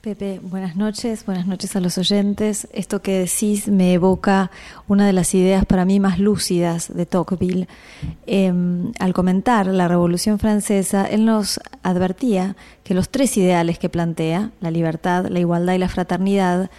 Pepe, 0.00 0.38
buenas 0.42 0.76
noches, 0.76 1.24
buenas 1.24 1.46
noches 1.46 1.76
a 1.76 1.80
los 1.80 1.96
oyentes. 1.96 2.68
Esto 2.74 3.00
que 3.00 3.20
decís 3.20 3.68
me 3.68 3.94
evoca 3.94 4.50
una 4.86 5.06
de 5.06 5.14
las 5.14 5.34
ideas 5.34 5.64
para 5.64 5.86
mí 5.86 5.98
más 5.98 6.18
lúcidas 6.18 6.94
de 6.94 7.06
Tocqueville. 7.06 7.68
Em, 8.26 8.92
al 8.98 9.14
comentar 9.14 9.66
la 9.66 9.88
Revolución 9.88 10.38
Francesa, 10.38 11.06
él 11.06 11.24
nos 11.24 11.58
advertía 11.82 12.54
que 12.82 12.92
los 12.92 13.08
tres 13.08 13.34
ideales 13.38 13.78
que 13.78 13.88
plantea, 13.88 14.50
la 14.60 14.70
libertad, 14.70 15.26
la 15.30 15.40
igualdad 15.40 15.72
y 15.72 15.78
la 15.78 15.88
fraternidad, 15.88 16.70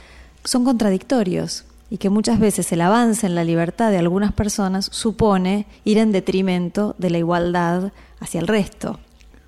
son 0.44 0.64
contradictorios 0.64 1.66
y 1.90 1.98
que 1.98 2.12
muchas 2.12 2.40
veces 2.40 2.72
el 2.72 2.82
avance 2.82 3.26
en 3.26 3.34
la 3.34 3.44
libertad 3.44 3.90
de 3.90 3.98
algunas 3.98 4.34
personas 4.34 4.88
supone 4.92 5.66
ir 5.84 5.98
en 5.98 6.12
detrimento 6.12 6.94
de 7.00 7.10
la 7.10 7.18
igualdad 7.18 7.92
hacia 8.20 8.40
el 8.40 8.48
resto. 8.48 9.00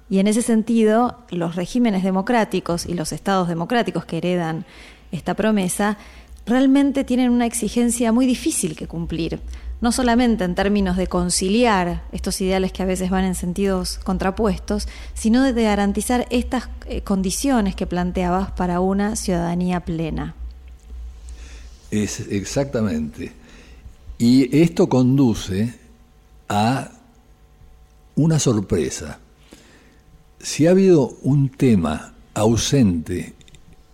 Y 0.09 0.19
en 0.19 0.27
ese 0.27 0.41
sentido, 0.41 1.17
los 1.29 1.55
regímenes 1.55 2.03
democráticos 2.03 2.85
y 2.85 2.93
los 2.93 3.11
estados 3.11 3.47
democráticos 3.47 4.05
que 4.05 4.17
heredan 4.17 4.65
esta 5.11 5.33
promesa 5.33 5.97
realmente 6.45 7.03
tienen 7.03 7.29
una 7.29 7.45
exigencia 7.45 8.11
muy 8.13 8.25
difícil 8.25 8.75
que 8.75 8.87
cumplir, 8.87 9.41
no 9.81 9.91
solamente 9.91 10.45
en 10.45 10.55
términos 10.55 10.95
de 10.95 11.07
conciliar 11.07 12.03
estos 12.13 12.39
ideales 12.39 12.71
que 12.71 12.83
a 12.83 12.85
veces 12.85 13.09
van 13.09 13.25
en 13.25 13.35
sentidos 13.35 13.99
contrapuestos, 13.99 14.87
sino 15.13 15.43
de 15.43 15.63
garantizar 15.63 16.25
estas 16.29 16.69
eh, 16.85 17.01
condiciones 17.01 17.75
que 17.75 17.85
planteabas 17.85 18.51
para 18.51 18.79
una 18.79 19.17
ciudadanía 19.17 19.81
plena. 19.81 20.35
Es 21.91 22.21
exactamente. 22.29 23.33
Y 24.17 24.57
esto 24.57 24.87
conduce 24.87 25.73
a 26.49 26.91
una 28.15 28.39
sorpresa 28.39 29.19
si 30.39 30.67
ha 30.67 30.71
habido 30.71 31.17
un 31.21 31.50
tema 31.50 32.13
ausente 32.34 33.34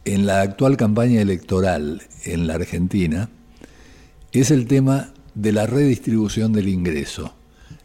en 0.05 0.25
la 0.25 0.41
actual 0.41 0.77
campaña 0.77 1.21
electoral 1.21 2.03
en 2.25 2.47
la 2.47 2.55
Argentina, 2.55 3.29
es 4.31 4.51
el 4.51 4.67
tema 4.67 5.13
de 5.35 5.51
la 5.51 5.65
redistribución 5.65 6.51
del 6.53 6.67
ingreso. 6.67 7.33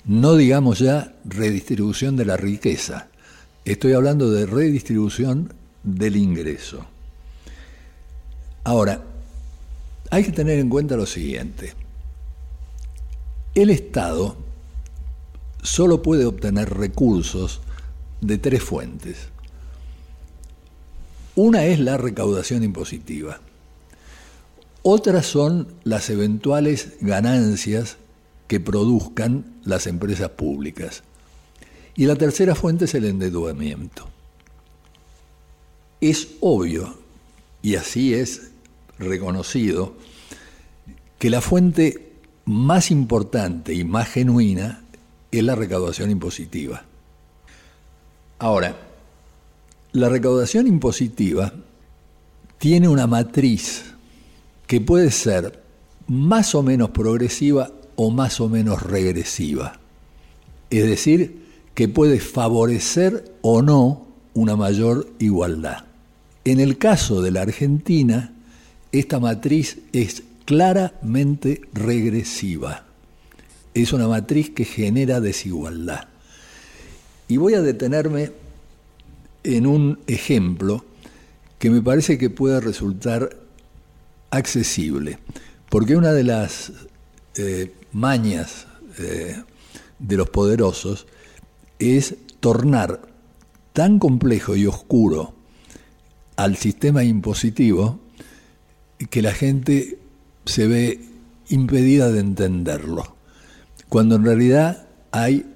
No 0.05 0.35
digamos 0.35 0.79
ya 0.79 1.15
redistribución 1.25 2.17
de 2.17 2.25
la 2.25 2.37
riqueza, 2.37 3.09
estoy 3.65 3.93
hablando 3.93 4.31
de 4.31 4.47
redistribución 4.47 5.53
del 5.83 6.17
ingreso. 6.17 6.87
Ahora, 8.65 9.05
hay 10.11 10.25
que 10.25 10.33
tener 10.33 10.59
en 10.59 10.69
cuenta 10.69 10.97
lo 10.97 11.07
siguiente. 11.07 11.75
El 13.55 13.71
Estado 13.71 14.37
solo 15.63 16.03
puede 16.03 16.25
obtener 16.25 16.71
recursos 16.71 17.61
de 18.21 18.39
tres 18.39 18.63
fuentes. 18.63 19.29
Una 21.35 21.65
es 21.67 21.79
la 21.79 21.97
recaudación 21.97 22.65
impositiva. 22.65 23.41
Otras 24.83 25.27
son 25.27 25.69
las 25.85 26.11
eventuales 26.11 26.95
ganancias 27.01 27.97
que 28.49 28.59
produzcan 28.59 29.45
las 29.65 29.87
empresas 29.87 30.31
públicas. 30.31 31.03
Y 31.95 32.07
la 32.07 32.17
tercera 32.17 32.55
fuente 32.55 32.87
es 32.87 32.95
el 32.95 33.05
endeudamiento. 33.05 34.09
Es 36.01 36.29
obvio, 36.41 36.99
y 37.61 37.75
así 37.75 38.15
es 38.15 38.51
reconocido, 38.99 39.95
que 41.19 41.31
la 41.31 41.41
fuente 41.41 42.13
más 42.45 42.91
importante 42.91 43.75
y 43.75 43.85
más 43.85 44.09
genuina 44.09 44.83
es 45.31 45.43
la 45.43 45.55
recaudación 45.55 46.11
impositiva. 46.11 46.88
Ahora, 48.39 48.77
la 49.93 50.09
recaudación 50.09 50.67
impositiva 50.67 51.53
tiene 52.59 52.89
una 52.89 53.07
matriz 53.07 53.95
que 54.67 54.81
puede 54.81 55.11
ser 55.11 55.63
más 56.07 56.55
o 56.55 56.63
menos 56.63 56.91
progresiva 56.91 57.73
o 57.97 58.11
más 58.11 58.41
o 58.41 58.49
menos 58.49 58.83
regresiva. 58.83 59.81
Es 60.71 60.87
decir, 60.87 61.47
que 61.75 61.89
puede 61.89 62.21
favorecer 62.21 63.35
o 63.43 63.63
no 63.63 64.07
una 64.35 64.55
mayor 64.55 65.09
igualdad. 65.19 65.85
En 66.45 66.61
el 66.61 66.79
caso 66.79 67.21
de 67.23 67.33
la 67.33 67.43
Argentina, 67.43 68.35
esta 68.93 69.19
matriz 69.19 69.79
es 69.93 70.23
claramente 70.45 71.63
regresiva. 71.73 72.85
Es 73.75 73.93
una 73.93 74.07
matriz 74.07 74.51
que 74.51 74.65
genera 74.65 75.21
desigualdad. 75.21 76.09
Y 77.29 77.37
voy 77.37 77.55
a 77.55 77.63
detenerme 77.63 78.33
en 79.45 79.67
un 79.67 79.99
ejemplo 80.07 80.85
que 81.59 81.71
me 81.71 81.83
parece 81.83 82.19
que 82.19 82.31
puede 82.31 82.61
resultar 82.61 83.37
accesible, 84.31 85.19
porque 85.69 85.97
una 85.97 86.13
de 86.13 86.25
las 86.25 86.73
eh, 87.37 87.73
mañas 87.93 88.67
eh, 88.99 89.43
de 89.99 90.17
los 90.17 90.31
poderosos 90.31 91.07
es 91.79 92.17
tornar 92.41 93.01
tan 93.73 93.99
complejo 93.99 94.57
y 94.57 94.67
oscuro 94.67 95.35
al 96.37 96.57
sistema 96.57 97.05
impositivo 97.05 98.01
que 99.11 99.23
la 99.23 99.33
gente 99.33 99.99
se 100.45 100.67
ve 100.67 101.01
impedida 101.49 102.11
de 102.11 102.21
entenderlo, 102.21 103.17
cuando 103.89 104.17
en 104.17 104.25
realidad 104.25 104.87
hay 105.11 105.47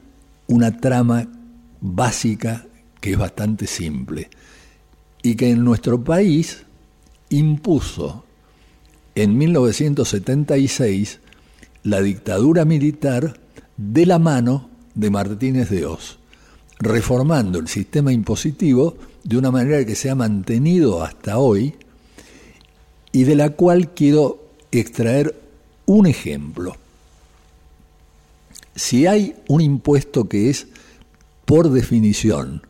una 0.46 0.76
trama 0.78 1.28
básica 1.82 2.64
que 3.00 3.12
es 3.12 3.18
bastante 3.18 3.66
simple 3.66 4.30
y 5.22 5.34
que 5.34 5.50
en 5.50 5.64
nuestro 5.64 6.02
país 6.02 6.64
impuso 7.28 8.24
en 9.14 9.36
1976 9.36 11.18
la 11.82 12.00
dictadura 12.00 12.64
militar 12.64 13.38
de 13.76 14.06
la 14.06 14.18
mano 14.18 14.70
de 14.94 15.10
Martínez 15.10 15.68
de 15.70 15.86
Oz, 15.86 16.18
reformando 16.78 17.58
el 17.58 17.68
sistema 17.68 18.12
impositivo 18.12 18.96
de 19.24 19.36
una 19.36 19.50
manera 19.50 19.84
que 19.84 19.96
se 19.96 20.08
ha 20.08 20.14
mantenido 20.14 21.02
hasta 21.02 21.38
hoy 21.38 21.74
y 23.10 23.24
de 23.24 23.34
la 23.34 23.50
cual 23.50 23.92
quiero 23.94 24.46
extraer 24.70 25.40
un 25.86 26.06
ejemplo. 26.06 26.76
Si 28.74 29.06
hay 29.06 29.34
un 29.48 29.60
impuesto 29.60 30.28
que 30.28 30.48
es, 30.48 30.68
por 31.52 31.70
definición, 31.70 32.62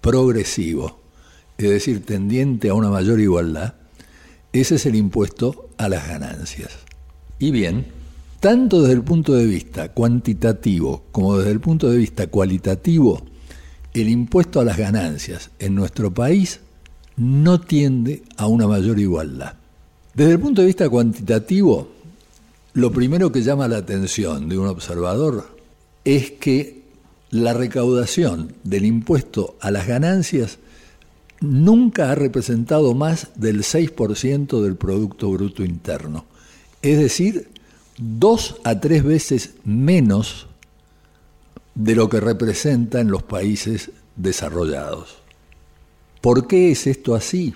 progresivo, 0.00 1.00
es 1.58 1.68
decir, 1.68 2.06
tendiente 2.06 2.68
a 2.68 2.74
una 2.74 2.88
mayor 2.88 3.18
igualdad, 3.18 3.74
ese 4.52 4.76
es 4.76 4.86
el 4.86 4.94
impuesto 4.94 5.70
a 5.78 5.88
las 5.88 6.06
ganancias. 6.06 6.70
Y 7.40 7.50
bien, 7.50 7.86
tanto 8.38 8.82
desde 8.82 8.94
el 8.94 9.02
punto 9.02 9.32
de 9.34 9.46
vista 9.46 9.88
cuantitativo 9.88 11.06
como 11.10 11.38
desde 11.38 11.50
el 11.50 11.58
punto 11.58 11.90
de 11.90 11.96
vista 11.96 12.28
cualitativo, 12.28 13.20
el 13.94 14.08
impuesto 14.08 14.60
a 14.60 14.64
las 14.64 14.78
ganancias 14.78 15.50
en 15.58 15.74
nuestro 15.74 16.14
país 16.14 16.60
no 17.16 17.60
tiende 17.60 18.22
a 18.36 18.46
una 18.46 18.68
mayor 18.68 19.00
igualdad. 19.00 19.54
Desde 20.14 20.30
el 20.30 20.38
punto 20.38 20.60
de 20.60 20.68
vista 20.68 20.88
cuantitativo, 20.88 21.90
lo 22.74 22.92
primero 22.92 23.32
que 23.32 23.42
llama 23.42 23.66
la 23.66 23.78
atención 23.78 24.48
de 24.48 24.56
un 24.56 24.68
observador 24.68 25.58
es 26.04 26.30
que 26.30 26.79
la 27.30 27.52
recaudación 27.52 28.54
del 28.64 28.84
impuesto 28.84 29.56
a 29.60 29.70
las 29.70 29.86
ganancias 29.86 30.58
nunca 31.40 32.10
ha 32.10 32.14
representado 32.14 32.94
más 32.94 33.28
del 33.36 33.62
6% 33.62 34.62
del 34.62 34.76
Producto 34.76 35.30
Bruto 35.30 35.64
Interno, 35.64 36.26
es 36.82 36.98
decir, 36.98 37.48
dos 37.96 38.56
a 38.64 38.80
tres 38.80 39.04
veces 39.04 39.54
menos 39.64 40.48
de 41.74 41.94
lo 41.94 42.08
que 42.08 42.20
representa 42.20 43.00
en 43.00 43.10
los 43.10 43.22
países 43.22 43.90
desarrollados. 44.16 45.18
¿Por 46.20 46.46
qué 46.46 46.72
es 46.72 46.86
esto 46.86 47.14
así? 47.14 47.54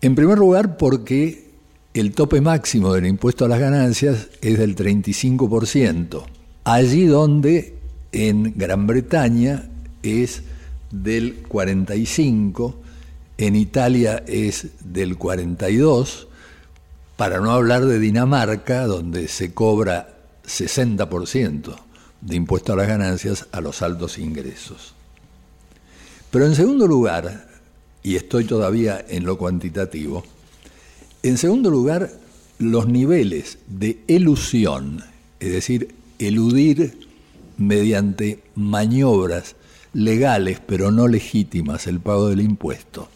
En 0.00 0.14
primer 0.14 0.38
lugar, 0.38 0.76
porque 0.76 1.50
el 1.94 2.12
tope 2.12 2.40
máximo 2.40 2.92
del 2.92 3.06
impuesto 3.06 3.44
a 3.44 3.48
las 3.48 3.58
ganancias 3.58 4.28
es 4.40 4.58
del 4.58 4.76
35%, 4.76 6.22
allí 6.64 7.06
donde 7.06 7.75
en 8.16 8.54
Gran 8.56 8.86
Bretaña 8.86 9.68
es 10.02 10.42
del 10.90 11.42
45%, 11.42 12.74
en 13.36 13.56
Italia 13.56 14.24
es 14.26 14.68
del 14.80 15.18
42%, 15.18 16.26
para 17.18 17.40
no 17.40 17.50
hablar 17.50 17.84
de 17.84 17.98
Dinamarca, 17.98 18.86
donde 18.86 19.28
se 19.28 19.52
cobra 19.52 20.16
60% 20.46 21.76
de 22.22 22.36
impuesto 22.36 22.72
a 22.72 22.76
las 22.76 22.88
ganancias 22.88 23.48
a 23.52 23.60
los 23.60 23.82
altos 23.82 24.16
ingresos. 24.18 24.94
Pero 26.30 26.46
en 26.46 26.54
segundo 26.54 26.86
lugar, 26.86 27.48
y 28.02 28.16
estoy 28.16 28.44
todavía 28.44 29.04
en 29.08 29.26
lo 29.26 29.36
cuantitativo, 29.36 30.24
en 31.22 31.36
segundo 31.36 31.68
lugar, 31.68 32.10
los 32.58 32.88
niveles 32.88 33.58
de 33.66 33.98
elusión, 34.08 35.02
es 35.38 35.52
decir, 35.52 35.94
eludir 36.18 37.05
mediante 37.56 38.42
maniobras 38.54 39.56
legales 39.92 40.60
pero 40.66 40.90
no 40.90 41.08
legítimas 41.08 41.86
el 41.86 42.00
pago 42.00 42.28
del 42.28 42.40
impuesto, 42.40 43.08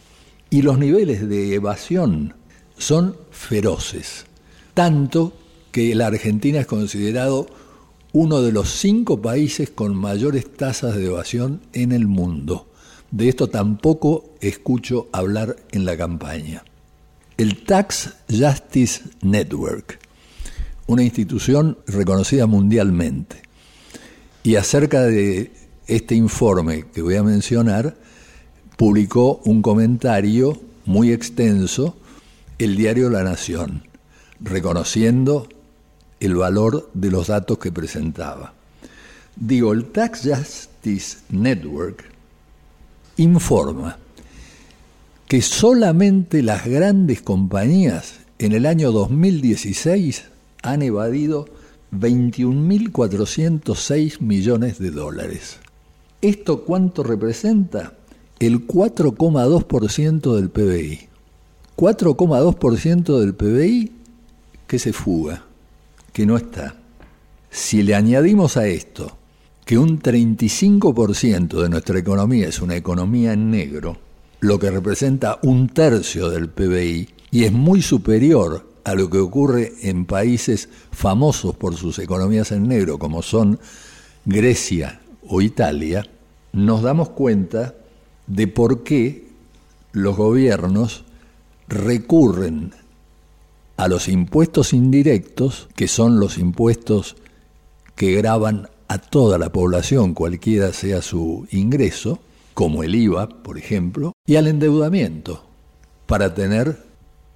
y 0.49 0.63
los 0.63 0.79
niveles 0.79 1.29
de 1.29 1.55
evasión 1.55 2.35
son 2.79 3.17
feroces, 3.31 4.25
tanto 4.75 5.33
que 5.73 5.95
la 5.95 6.07
Argentina 6.07 6.61
es 6.61 6.67
considerado 6.67 7.47
uno 8.13 8.43
de 8.43 8.51
los 8.51 8.71
cinco 8.71 9.23
países 9.23 9.71
con 9.71 9.95
mayores 9.95 10.53
tasas 10.57 10.97
de 10.97 11.07
evasión 11.07 11.61
en 11.73 11.93
el 11.93 12.09
mundo. 12.09 12.67
De 13.11 13.29
esto 13.29 13.49
tampoco 13.49 14.35
escucho 14.41 15.09
hablar 15.13 15.57
en 15.73 15.85
la 15.85 15.97
campaña. 15.97 16.65
El 17.37 17.65
Tax 17.65 18.15
Justice 18.29 19.03
Network, 19.23 19.99
una 20.87 21.03
institución 21.03 21.79
reconocida 21.87 22.47
mundialmente, 22.47 23.43
y 24.43 24.57
acerca 24.57 25.03
de 25.03 25.53
este 25.87 26.15
informe 26.15 26.87
que 26.93 27.03
voy 27.03 27.17
a 27.17 27.23
mencionar, 27.23 27.97
publicó 28.77 29.41
un 29.45 29.61
comentario 29.61 30.61
muy 30.87 31.13
extenso 31.13 31.97
el 32.59 32.77
diario 32.77 33.11
La 33.11 33.23
Nación, 33.23 33.85
reconociendo 34.41 35.49
el 36.21 36.35
valor 36.37 36.91
de 36.95 37.11
los 37.11 37.29
datos 37.29 37.59
que 37.59 37.73
presentaba. 37.73 38.55
Digo, 39.37 39.73
el 39.73 39.87
Tax 39.87 40.23
Justice 40.23 41.19
Network 41.31 42.05
informa 43.17 43.99
que 45.29 45.43
solamente 45.43 46.43
las 46.43 46.67
grandes 46.67 47.23
compañías 47.23 48.21
en 48.39 48.53
el 48.53 48.67
año 48.67 48.93
2016 48.93 50.25
han 50.63 50.83
evadido 50.83 51.47
21.406 51.93 54.21
millones 54.21 54.79
de 54.79 54.91
dólares. 54.91 55.59
¿Esto 56.21 56.65
cuánto 56.65 57.03
representa? 57.03 57.95
El 58.39 58.67
4,2% 58.67 60.37
del 60.37 60.51
PBI. 60.51 61.09
4,2% 61.77 63.19
del 63.19 63.35
PBI 63.35 63.93
que 64.67 64.79
se 64.79 64.93
fuga, 64.93 65.45
que 66.13 66.27
no 66.27 66.37
está. 66.37 66.77
Si 67.51 67.83
le 67.83 67.95
añadimos 67.95 68.57
a 68.57 68.69
esto 68.69 69.17
que 69.65 69.79
un 69.79 70.01
35% 70.01 71.63
de 71.63 71.69
nuestra 71.69 71.99
economía 71.99 72.49
es 72.49 72.61
una 72.61 72.77
economía 72.77 73.33
en 73.33 73.51
negro, 73.51 73.99
lo 74.41 74.59
que 74.59 74.71
representa 74.71 75.39
un 75.43 75.69
tercio 75.69 76.31
del 76.31 76.49
PBI 76.49 77.09
y 77.31 77.45
es 77.45 77.53
muy 77.53 77.83
superior 77.83 78.70
a 78.85 78.95
lo 78.95 79.11
que 79.11 79.19
ocurre 79.19 79.73
en 79.83 80.05
países 80.05 80.69
famosos 80.93 81.57
por 81.57 81.77
sus 81.77 81.99
economías 81.99 82.53
en 82.53 82.69
negro, 82.69 82.99
como 82.99 83.23
son 83.23 83.59
Grecia 84.25 85.01
o 85.27 85.41
Italia, 85.41 86.07
nos 86.53 86.83
damos 86.83 87.11
cuenta 87.11 87.75
de 88.27 88.47
por 88.47 88.83
qué 88.83 89.29
los 89.93 90.17
gobiernos 90.17 91.05
recurren 91.69 92.73
a 93.77 93.89
los 93.89 94.09
impuestos 94.09 94.73
indirectos, 94.73 95.69
que 95.75 95.89
son 95.89 96.21
los 96.21 96.39
impuestos 96.39 97.17
que 97.95 98.13
graban 98.15 98.69
a 98.89 98.99
toda 98.99 99.39
la 99.39 99.53
población, 99.53 100.15
cualquiera 100.15 100.73
sea 100.73 101.01
su 101.01 101.47
ingreso, 101.51 102.19
como 102.55 102.83
el 102.83 102.95
IVA, 102.95 103.29
por 103.29 103.57
ejemplo, 103.57 104.13
y 104.27 104.37
al 104.37 104.49
endeudamiento, 104.49 105.45
para 106.07 106.35
tener 106.35 106.90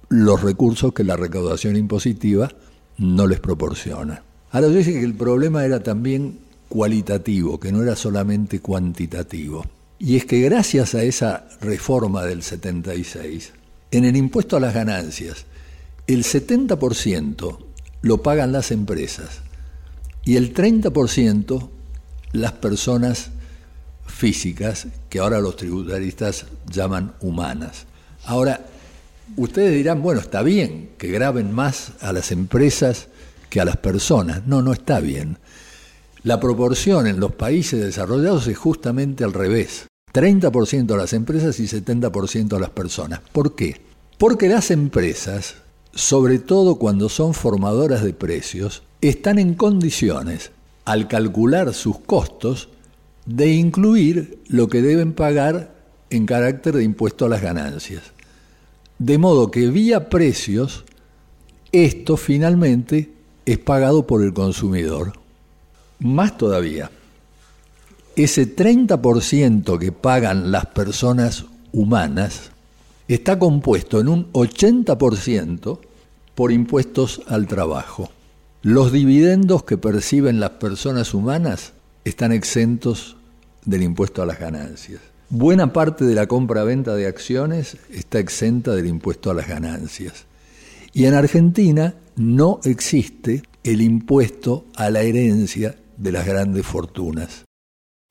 los 0.09 0.41
recursos 0.41 0.93
que 0.93 1.03
la 1.03 1.15
recaudación 1.15 1.75
impositiva 1.75 2.51
no 2.97 3.27
les 3.27 3.39
proporciona. 3.39 4.23
Ahora 4.51 4.67
yo 4.67 4.75
dije 4.75 4.93
que 4.93 5.03
el 5.03 5.15
problema 5.15 5.65
era 5.65 5.81
también 5.81 6.39
cualitativo, 6.69 7.59
que 7.59 7.71
no 7.71 7.83
era 7.83 7.95
solamente 7.95 8.59
cuantitativo. 8.59 9.65
Y 9.99 10.17
es 10.17 10.25
que 10.25 10.41
gracias 10.41 10.95
a 10.95 11.03
esa 11.03 11.47
reforma 11.61 12.23
del 12.23 12.43
76, 12.43 13.53
en 13.91 14.05
el 14.05 14.15
impuesto 14.15 14.57
a 14.57 14.59
las 14.59 14.73
ganancias, 14.73 15.45
el 16.07 16.23
70% 16.23 17.57
lo 18.01 18.21
pagan 18.21 18.51
las 18.51 18.71
empresas 18.71 19.41
y 20.23 20.35
el 20.35 20.53
30% 20.53 21.69
las 22.33 22.51
personas 22.53 23.31
físicas, 24.05 24.87
que 25.09 25.19
ahora 25.19 25.39
los 25.39 25.55
tributaristas 25.55 26.45
llaman 26.69 27.13
humanas. 27.21 27.85
Ahora, 28.25 28.65
ustedes 29.37 29.73
dirán, 29.73 30.01
bueno, 30.01 30.21
está 30.21 30.41
bien 30.41 30.91
que 30.97 31.07
graben 31.07 31.51
más 31.51 31.93
a 32.01 32.13
las 32.13 32.31
empresas 32.31 33.07
que 33.49 33.61
a 33.61 33.65
las 33.65 33.77
personas. 33.77 34.45
No, 34.47 34.61
no 34.61 34.73
está 34.73 34.99
bien. 34.99 35.37
La 36.23 36.39
proporción 36.39 37.07
en 37.07 37.19
los 37.19 37.35
países 37.35 37.79
desarrollados 37.79 38.47
es 38.47 38.57
justamente 38.57 39.23
al 39.23 39.33
revés. 39.33 39.87
30% 40.13 40.93
a 40.93 40.97
las 40.97 41.13
empresas 41.13 41.59
y 41.59 41.67
70% 41.67 42.55
a 42.55 42.59
las 42.59 42.69
personas. 42.69 43.19
¿Por 43.31 43.55
qué? 43.55 43.81
Porque 44.17 44.47
las 44.47 44.71
empresas, 44.71 45.55
sobre 45.93 46.39
todo 46.39 46.77
cuando 46.77 47.09
son 47.09 47.33
formadoras 47.33 48.03
de 48.03 48.13
precios, 48.13 48.83
están 49.01 49.39
en 49.39 49.55
condiciones, 49.55 50.51
al 50.85 51.07
calcular 51.07 51.73
sus 51.73 51.99
costos, 51.99 52.69
de 53.25 53.49
incluir 53.49 54.39
lo 54.47 54.67
que 54.67 54.81
deben 54.81 55.13
pagar 55.13 55.75
en 56.09 56.25
carácter 56.25 56.75
de 56.75 56.83
impuesto 56.83 57.25
a 57.25 57.29
las 57.29 57.41
ganancias. 57.41 58.14
De 58.97 59.17
modo 59.17 59.51
que 59.51 59.69
vía 59.69 60.09
precios, 60.09 60.85
esto 61.71 62.15
finalmente 62.15 63.11
es 63.45 63.57
pagado 63.57 64.07
por 64.07 64.23
el 64.23 64.33
consumidor. 64.33 65.13
Más 65.99 66.37
todavía, 66.37 66.89
ese 68.15 68.55
30% 68.55 69.77
que 69.77 69.91
pagan 69.91 70.51
las 70.51 70.67
personas 70.67 71.45
humanas 71.73 72.51
está 73.09 73.37
compuesto 73.37 73.99
en 73.99 74.07
un 74.07 74.31
80% 74.31 75.79
por 76.33 76.51
impuestos 76.53 77.21
al 77.27 77.47
trabajo. 77.47 78.09
Los 78.61 78.93
dividendos 78.93 79.63
que 79.63 79.77
perciben 79.77 80.39
las 80.39 80.51
personas 80.51 81.13
humanas 81.13 81.73
están 82.05 82.31
exentos 82.31 83.17
del 83.65 83.83
impuesto 83.83 84.21
a 84.21 84.25
las 84.25 84.39
ganancias. 84.39 85.01
Buena 85.29 85.73
parte 85.73 86.05
de 86.05 86.13
la 86.13 86.27
compra-venta 86.27 86.95
de 86.95 87.07
acciones 87.07 87.77
está 87.91 88.19
exenta 88.19 88.75
del 88.75 88.85
impuesto 88.87 89.31
a 89.31 89.33
las 89.33 89.47
ganancias. 89.47 90.25
Y 90.93 91.05
en 91.05 91.13
Argentina 91.13 91.95
no 92.15 92.59
existe 92.63 93.43
el 93.63 93.81
impuesto 93.81 94.65
a 94.75 94.89
la 94.89 95.01
herencia 95.01 95.75
de 95.97 96.11
las 96.11 96.25
grandes 96.25 96.65
fortunas. 96.65 97.43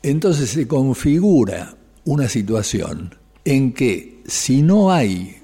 Entonces 0.03 0.50
se 0.50 0.66
configura 0.66 1.77
una 2.05 2.29
situación 2.29 3.14
en 3.44 3.72
que 3.72 4.20
si 4.27 4.62
no 4.62 4.92
hay 4.92 5.37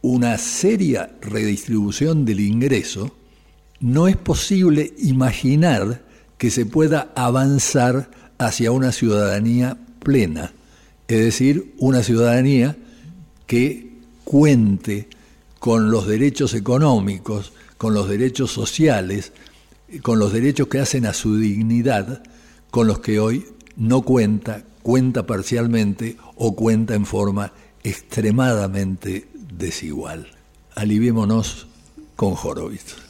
una 0.00 0.38
seria 0.38 1.10
redistribución 1.20 2.24
del 2.24 2.40
ingreso, 2.40 3.14
no 3.80 4.06
es 4.06 4.16
posible 4.16 4.92
imaginar 4.98 6.02
que 6.38 6.50
se 6.50 6.66
pueda 6.66 7.12
avanzar 7.14 8.10
hacia 8.38 8.70
una 8.70 8.92
ciudadanía 8.92 9.76
plena, 10.00 10.52
es 11.08 11.18
decir, 11.18 11.74
una 11.78 12.02
ciudadanía 12.02 12.76
que 13.46 13.94
cuente 14.24 15.08
con 15.58 15.90
los 15.90 16.06
derechos 16.06 16.54
económicos, 16.54 17.52
con 17.76 17.94
los 17.94 18.08
derechos 18.08 18.50
sociales, 18.50 19.32
con 20.02 20.18
los 20.18 20.32
derechos 20.32 20.68
que 20.68 20.80
hacen 20.80 21.06
a 21.06 21.12
su 21.12 21.36
dignidad, 21.38 22.22
con 22.70 22.86
los 22.86 23.00
que 23.00 23.20
hoy 23.20 23.46
no 23.76 24.02
cuenta, 24.02 24.64
cuenta 24.82 25.26
parcialmente 25.26 26.16
o 26.36 26.54
cuenta 26.54 26.94
en 26.94 27.06
forma 27.06 27.52
extremadamente 27.82 29.28
desigual. 29.34 30.28
Aliviémonos 30.74 31.66
con 32.16 32.34
Horowitz. 32.42 33.03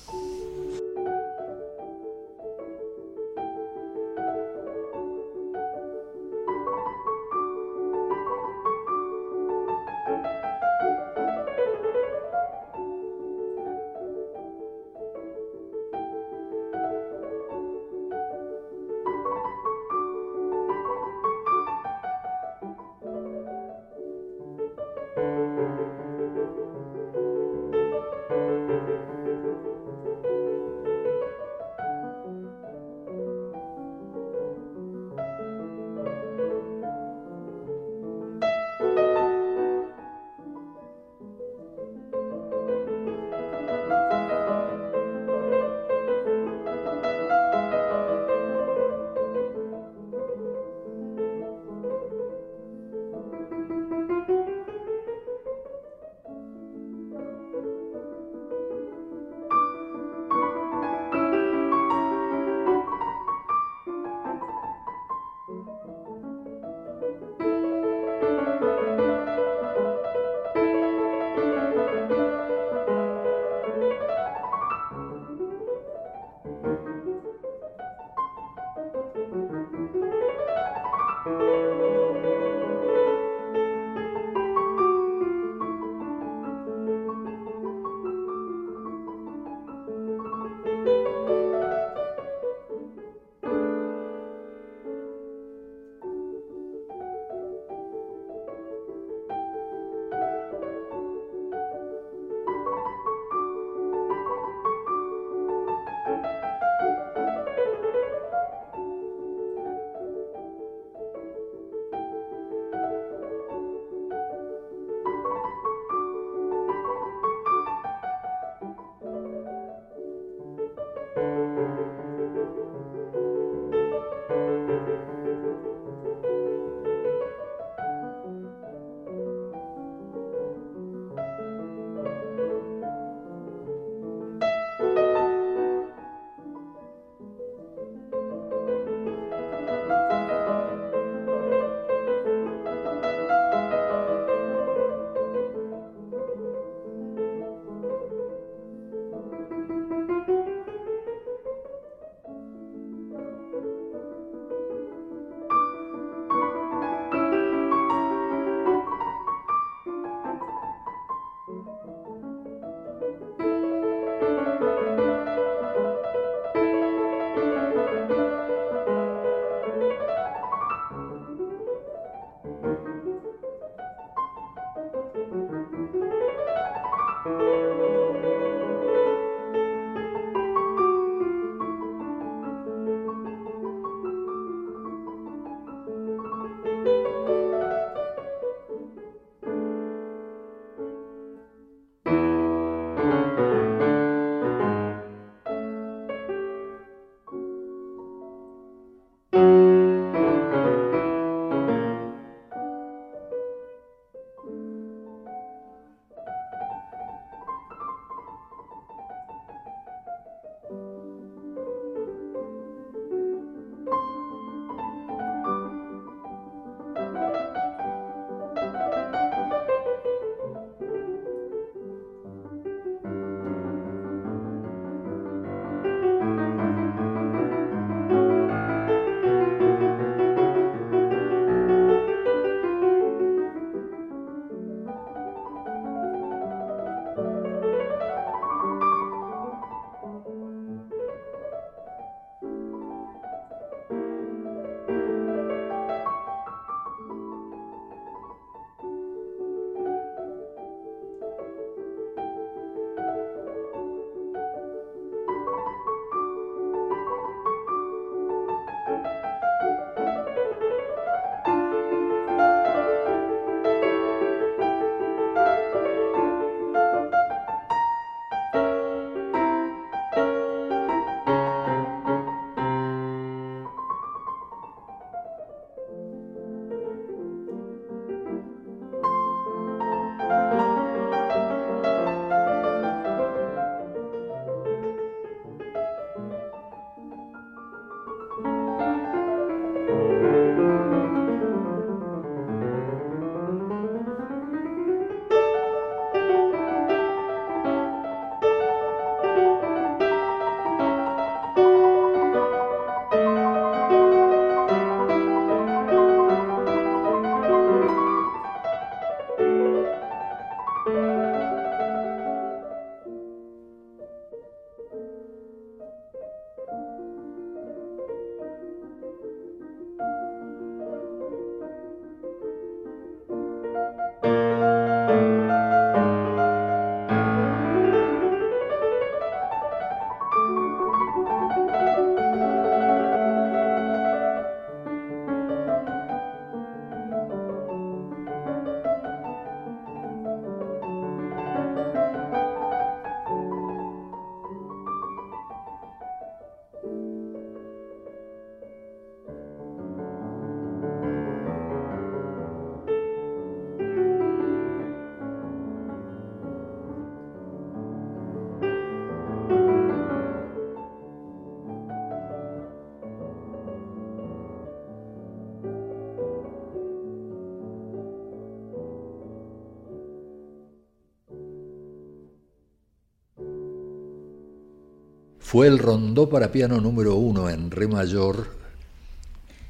Fue 375.54 375.68
el 375.68 375.78
rondó 375.78 376.28
para 376.28 376.50
piano 376.50 376.80
número 376.80 377.14
uno 377.14 377.48
en 377.48 377.70
re 377.70 377.86
mayor 377.86 378.56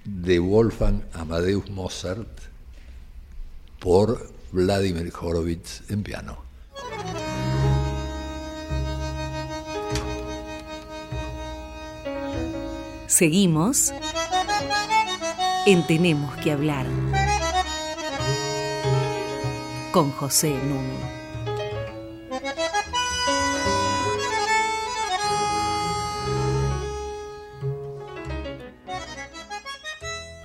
de 0.07 0.39
Wolfgang 0.39 1.03
Amadeus 1.13 1.69
Mozart 1.69 2.27
por 3.81 4.33
Vladimir 4.51 5.13
Horowitz 5.21 5.83
en 5.91 6.03
piano. 6.03 6.39
Seguimos 13.07 13.93
en 15.67 15.87
Tenemos 15.87 16.35
que 16.37 16.53
hablar 16.53 16.87
con 19.93 20.11
José 20.13 20.49
Nuno. 20.49 21.14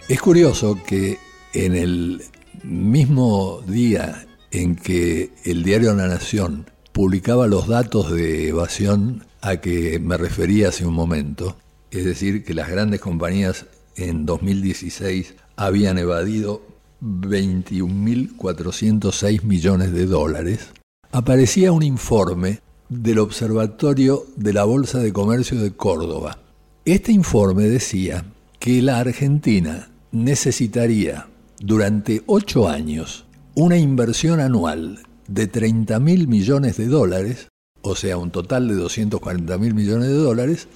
Es 0.10 0.20
curioso 0.22 0.78
que 0.88 1.18
en 1.54 1.76
el 1.76 2.24
mismo 2.64 3.62
día 3.68 4.26
en 4.50 4.76
que 4.76 5.30
el 5.46 5.62
diario 5.62 5.94
La 5.94 6.08
Nación 6.08 6.66
publicaba 6.92 7.46
los 7.46 7.68
datos 7.68 8.12
de 8.12 8.48
evasión 8.48 9.24
a 9.42 9.58
que 9.58 10.00
me 10.00 10.18
refería 10.18 10.70
hace 10.70 10.88
un 10.88 10.96
momento, 10.96 11.58
es 11.92 12.06
decir, 12.06 12.44
que 12.44 12.56
las 12.56 12.70
grandes 12.70 13.02
compañías 13.02 13.68
en 13.98 14.26
2016 14.26 15.36
habían 15.56 16.00
evadido 16.00 16.64
21.406 17.04 19.44
millones 19.44 19.94
de 19.94 20.08
dólares, 20.08 20.70
aparecía 21.12 21.72
un 21.72 21.84
informe 21.84 22.62
del 22.90 23.20
Observatorio 23.20 24.26
de 24.36 24.54
la 24.54 24.64
Bolsa 24.64 24.98
de 24.98 25.14
Comercio 25.14 25.62
de 25.62 25.74
Córdoba. 25.74 26.40
Este 26.84 27.12
informe 27.12 27.66
decía 27.66 28.26
que 28.58 28.82
la 28.82 29.00
Argentina 29.00 29.90
necesitaría 30.12 31.28
durante 31.60 32.24
ocho 32.26 32.68
años 32.68 33.26
una 33.56 33.78
inversión 33.78 34.40
anual 34.40 35.00
de 35.28 35.48
30 35.48 36.00
mil 36.00 36.28
millones 36.28 36.78
de 36.78 36.88
dólares, 36.88 37.48
o 37.82 37.96
sea, 37.96 38.18
un 38.18 38.32
total 38.32 38.68
de 38.68 38.76
240 38.76 39.58
mil 39.58 39.74
millones 39.74 40.08
de 40.08 40.16
dólares, 40.16 40.68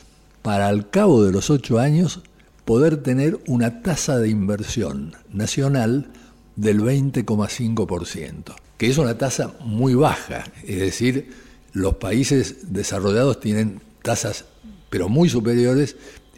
para 0.42 0.68
al 0.68 0.90
cabo 0.90 1.24
de 1.24 1.32
los 1.32 1.50
ocho 1.50 1.80
años 1.80 2.22
poder 2.66 2.98
tener 2.98 3.40
una 3.48 3.82
tasa 3.82 4.20
de 4.20 4.30
inversión 4.30 5.16
nacional 5.32 6.12
del 6.56 6.82
20,5%, 6.82 8.56
que 8.78 8.88
es 8.88 8.98
una 8.98 9.18
tasa 9.18 9.54
muy 9.62 9.96
baja, 9.96 10.44
es 10.64 10.80
decir, 10.80 11.32
los 11.72 11.96
países 11.96 12.74
desarrollados 12.74 13.40
tienen 13.40 13.82
tasas 14.04 14.46
pero 14.90 15.10
muy 15.10 15.28
superiores 15.28 15.96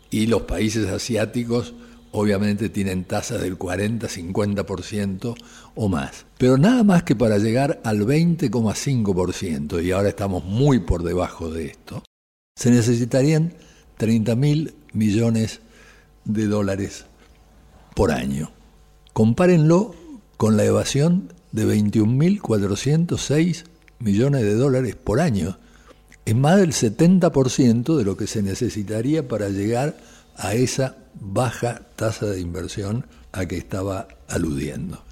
y 0.10 0.28
los 0.28 0.44
países 0.44 0.88
asiáticos 0.88 1.74
obviamente 2.16 2.70
tienen 2.70 3.04
tasas 3.04 3.42
del 3.42 3.60
40-50% 3.60 5.36
o 5.76 5.90
más. 5.90 6.26
Pero 6.38 6.58
nada 6.58 6.84
más 6.84 7.04
que 7.04 7.16
para 7.16 7.38
llegar 7.38 7.80
al 7.84 8.06
20,5%, 8.06 9.84
y 9.84 9.92
ahora 9.92 10.10
estamos 10.10 10.44
muy 10.46 10.80
por 10.80 11.04
debajo 11.04 11.52
de 11.52 11.66
esto, 11.66 12.02
se 12.56 12.72
necesitarían 12.72 13.54
30 13.98 14.36
mil 14.36 14.74
millones 14.94 15.60
de 16.24 16.48
dólares 16.48 17.06
por 17.96 18.12
año. 18.12 18.52
Compárenlo 19.12 19.94
con 20.38 20.56
la 20.56 20.64
evasión 20.64 21.34
de 21.52 21.66
21.406 21.66 23.66
millones 24.00 24.44
de 24.44 24.56
dólares 24.56 24.96
por 24.96 25.20
año. 25.20 25.58
Es 26.26 26.36
más 26.36 26.58
del 26.58 26.72
70% 26.72 27.98
de 27.98 28.06
lo 28.06 28.18
que 28.18 28.28
se 28.28 28.42
necesitaría 28.42 29.28
para 29.28 29.50
llegar 29.50 29.98
a 30.38 30.54
esa 30.54 30.98
baja 31.20 31.82
tasa 31.96 32.28
de 32.28 32.40
inversión 32.40 33.06
a 33.32 33.46
que 33.46 33.58
estaba 33.58 34.08
aludiendo. 34.28 35.04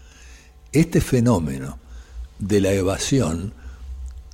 Este 0.71 1.01
fenómeno 1.01 1.77
de 2.39 2.61
la 2.61 2.71
evasión 2.71 3.53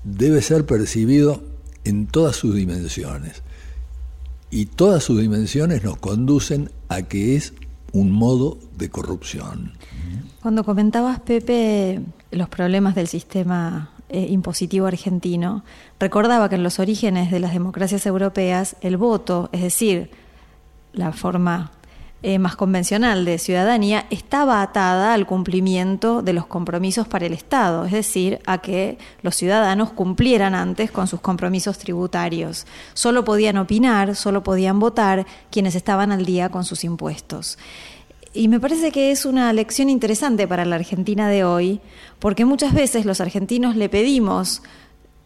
debe 0.04 0.42
ser 0.42 0.66
percibido 0.66 1.44
en 1.84 2.08
todas 2.08 2.36
sus 2.36 2.56
dimensiones 2.56 3.44
y 4.52 4.66
todas 4.66 5.04
sus 5.04 5.20
dimensiones 5.20 5.84
nos 5.84 5.98
conducen 5.98 6.72
a 6.88 7.04
que 7.04 7.36
es 7.36 7.54
un 7.92 8.12
modo 8.12 8.58
de 8.78 8.90
corrupción. 8.90 9.74
Cuando 10.42 10.64
comentabas, 10.64 11.20
Pepe, 11.20 12.02
los 12.32 12.50
problemas 12.50 12.96
del 12.96 13.08
sistema 13.08 13.92
eh, 14.10 14.28
impositivo 14.30 14.88
argentino, 14.88 15.64
recordaba 16.00 16.50
que 16.50 16.56
en 16.56 16.64
los 16.64 16.80
orígenes 16.80 17.32
de 17.32 17.40
las 17.40 17.54
democracias 17.54 18.06
europeas 18.06 18.76
el 18.82 18.98
voto, 18.98 19.50
es 19.52 19.62
decir, 19.62 20.10
la 20.94 21.12
forma 21.12 21.72
eh, 22.22 22.38
más 22.38 22.58
convencional 22.58 23.24
de 23.24 23.38
ciudadanía, 23.38 24.06
estaba 24.10 24.62
atada 24.62 25.14
al 25.14 25.26
cumplimiento 25.26 26.22
de 26.22 26.34
los 26.34 26.46
compromisos 26.46 27.08
para 27.08 27.26
el 27.26 27.32
Estado, 27.32 27.86
es 27.86 27.94
decir, 27.94 28.42
a 28.46 28.58
que 28.58 28.98
los 29.22 29.38
ciudadanos 29.38 29.92
cumplieran 29.92 30.54
antes 30.54 30.92
con 30.92 31.08
sus 31.08 31.22
compromisos 31.22 31.78
tributarios. 31.78 32.68
Solo 32.94 33.24
podían 33.24 33.56
opinar, 33.56 34.18
solo 34.18 34.44
podían 34.44 34.82
votar 34.82 35.26
quienes 35.50 35.76
estaban 35.76 36.12
al 36.12 36.26
día 36.26 36.50
con 36.50 36.66
sus 36.66 36.84
impuestos. 36.84 37.58
Y 38.34 38.50
me 38.50 38.60
parece 38.60 38.92
que 38.92 39.12
es 39.12 39.26
una 39.26 39.54
lección 39.54 39.90
interesante 39.90 40.46
para 40.46 40.66
la 40.66 40.76
Argentina 40.76 41.30
de 41.30 41.46
hoy, 41.46 41.80
porque 42.20 42.44
muchas 42.44 42.74
veces 42.74 43.06
los 43.06 43.22
argentinos 43.22 43.78
le 43.78 43.88
pedimos 43.88 44.62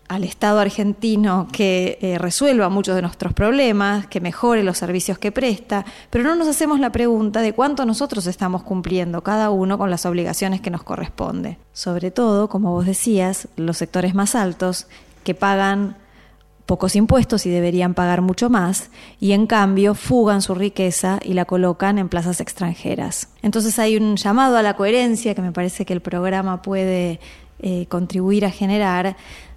al 0.08 0.24
Estado 0.24 0.60
argentino 0.60 1.48
que 1.52 1.98
eh, 2.02 2.18
resuelva 2.18 2.70
muchos 2.70 2.96
de 2.96 3.02
nuestros 3.02 3.34
problemas, 3.34 4.08
que 4.08 4.22
mejore 4.22 4.64
los 4.64 4.78
servicios 4.78 5.18
que 5.18 5.32
presta, 5.32 5.86
pero 6.10 6.24
no 6.24 6.36
nos 6.36 6.48
hacemos 6.48 6.80
la 6.80 6.92
pregunta 6.92 7.42
de 7.42 7.54
cuánto 7.54 7.86
nosotros 7.86 8.28
estamos 8.28 8.64
cumpliendo 8.64 9.24
cada 9.24 9.50
uno 9.50 9.78
con 9.78 9.90
las 9.90 10.06
obligaciones 10.06 10.62
que 10.62 10.70
nos 10.70 10.84
corresponde. 10.84 11.58
Sobre 11.72 12.12
todo, 12.12 12.50
como 12.50 12.72
vos 12.72 12.86
decías, 12.86 13.48
los 13.56 13.78
sectores 13.78 14.14
más 14.14 14.36
altos 14.36 14.88
que 15.24 15.34
pagan 15.34 15.96
pocos 16.66 16.96
impuestos 16.96 17.46
y 17.46 17.50
deberían 17.50 17.94
pagar 17.94 18.22
mucho 18.22 18.50
más, 18.50 18.90
y 19.20 19.34
en 19.34 19.48
cambio 19.48 19.96
fugan 19.96 20.42
su 20.42 20.56
riqueza 20.56 21.20
y 21.24 21.34
la 21.34 21.46
colocan 21.46 21.98
en 21.98 22.10
plazas 22.10 22.40
extranjeras. 22.40 23.30
Entonces 23.42 23.80
hay 23.80 23.98
un 23.98 24.16
llamado 24.16 24.58
a 24.58 24.62
la 24.62 24.76
coherencia 24.76 25.36
que 25.36 25.42
me 25.42 25.52
parece 25.52 25.86
que 25.86 25.94
el 25.94 26.02
programa 26.02 26.62
puede 26.62 27.20
eh, 27.60 27.86
contribuir 27.88 28.46
a 28.46 28.52
generar 28.52 29.16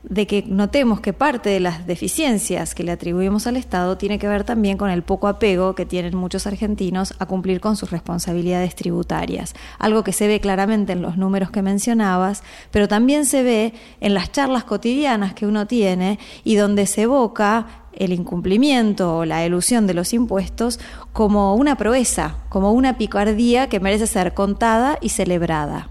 de 0.08 0.26
que 0.26 0.44
notemos 0.46 1.00
que 1.00 1.12
parte 1.12 1.50
de 1.50 1.60
las 1.60 1.86
deficiencias 1.86 2.74
que 2.74 2.84
le 2.84 2.92
atribuimos 2.92 3.46
al 3.46 3.56
Estado 3.56 3.98
tiene 3.98 4.18
que 4.18 4.28
ver 4.28 4.44
también 4.44 4.78
con 4.78 4.90
el 4.90 5.02
poco 5.02 5.26
apego 5.26 5.74
que 5.74 5.84
tienen 5.84 6.16
muchos 6.16 6.46
argentinos 6.46 7.14
a 7.18 7.26
cumplir 7.26 7.60
con 7.60 7.76
sus 7.76 7.90
responsabilidades 7.90 8.76
tributarias, 8.76 9.54
algo 9.78 10.04
que 10.04 10.12
se 10.12 10.28
ve 10.28 10.40
claramente 10.40 10.92
en 10.92 11.02
los 11.02 11.16
números 11.16 11.50
que 11.50 11.62
mencionabas, 11.62 12.42
pero 12.70 12.86
también 12.86 13.26
se 13.26 13.42
ve 13.42 13.74
en 14.00 14.14
las 14.14 14.30
charlas 14.30 14.64
cotidianas 14.64 15.34
que 15.34 15.46
uno 15.46 15.66
tiene 15.66 16.18
y 16.44 16.54
donde 16.54 16.86
se 16.86 17.02
evoca 17.02 17.66
el 17.92 18.12
incumplimiento 18.12 19.18
o 19.18 19.24
la 19.24 19.44
elusión 19.44 19.86
de 19.86 19.94
los 19.94 20.12
impuestos 20.12 20.78
como 21.12 21.54
una 21.54 21.76
proeza, 21.76 22.36
como 22.48 22.72
una 22.72 22.98
picardía 22.98 23.68
que 23.68 23.80
merece 23.80 24.06
ser 24.06 24.34
contada 24.34 24.98
y 25.00 25.08
celebrada. 25.08 25.88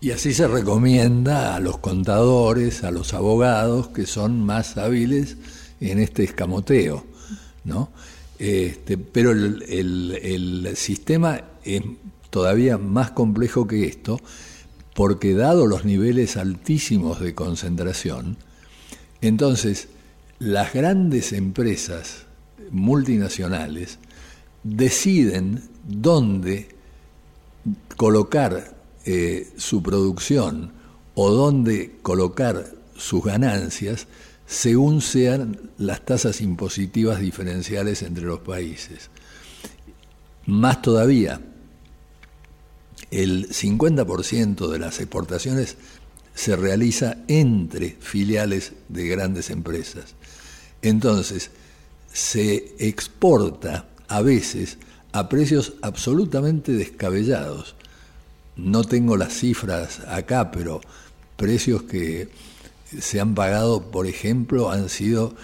Y 0.00 0.10
así 0.10 0.34
se 0.34 0.46
recomienda 0.46 1.56
a 1.56 1.60
los 1.60 1.78
contadores, 1.78 2.84
a 2.84 2.90
los 2.90 3.14
abogados 3.14 3.88
que 3.88 4.06
son 4.06 4.44
más 4.44 4.76
hábiles 4.76 5.36
en 5.80 5.98
este 5.98 6.24
escamoteo, 6.24 7.04
¿no? 7.64 7.90
Este, 8.38 8.98
pero 8.98 9.30
el, 9.30 9.62
el 10.22 10.76
sistema 10.76 11.40
es 11.64 11.82
todavía 12.28 12.76
más 12.76 13.12
complejo 13.12 13.66
que 13.66 13.86
esto, 13.86 14.20
porque 14.94 15.34
dado 15.34 15.66
los 15.66 15.84
niveles 15.84 16.36
altísimos 16.36 17.20
de 17.20 17.34
concentración, 17.34 18.36
entonces 19.22 19.88
las 20.38 20.74
grandes 20.74 21.32
empresas 21.32 22.26
multinacionales 22.70 23.98
deciden 24.62 25.62
dónde 25.86 26.68
colocar 27.96 28.75
eh, 29.06 29.52
su 29.56 29.84
producción 29.84 30.72
o 31.14 31.30
dónde 31.30 31.96
colocar 32.02 32.66
sus 32.96 33.22
ganancias 33.22 34.08
según 34.46 35.00
sean 35.00 35.70
las 35.78 36.04
tasas 36.04 36.40
impositivas 36.40 37.20
diferenciales 37.20 38.02
entre 38.02 38.24
los 38.24 38.40
países. 38.40 39.10
Más 40.46 40.82
todavía, 40.82 41.40
el 43.12 43.48
50% 43.48 44.68
de 44.68 44.78
las 44.80 44.98
exportaciones 44.98 45.76
se 46.34 46.56
realiza 46.56 47.18
entre 47.28 47.96
filiales 48.00 48.72
de 48.88 49.06
grandes 49.06 49.50
empresas. 49.50 50.16
Entonces, 50.82 51.52
se 52.12 52.74
exporta 52.78 53.88
a 54.08 54.20
veces 54.20 54.78
a 55.12 55.28
precios 55.28 55.74
absolutamente 55.82 56.72
descabellados 56.72 57.76
no 58.56 58.84
tengo 58.84 59.16
las 59.16 59.34
cifras 59.34 60.00
acá, 60.08 60.50
pero 60.50 60.80
precios 61.36 61.82
que 61.82 62.28
se 62.98 63.20
han 63.20 63.34
pagado, 63.34 63.90
por 63.90 64.06
ejemplo, 64.06 64.70
han 64.70 64.88
sido 64.88 65.34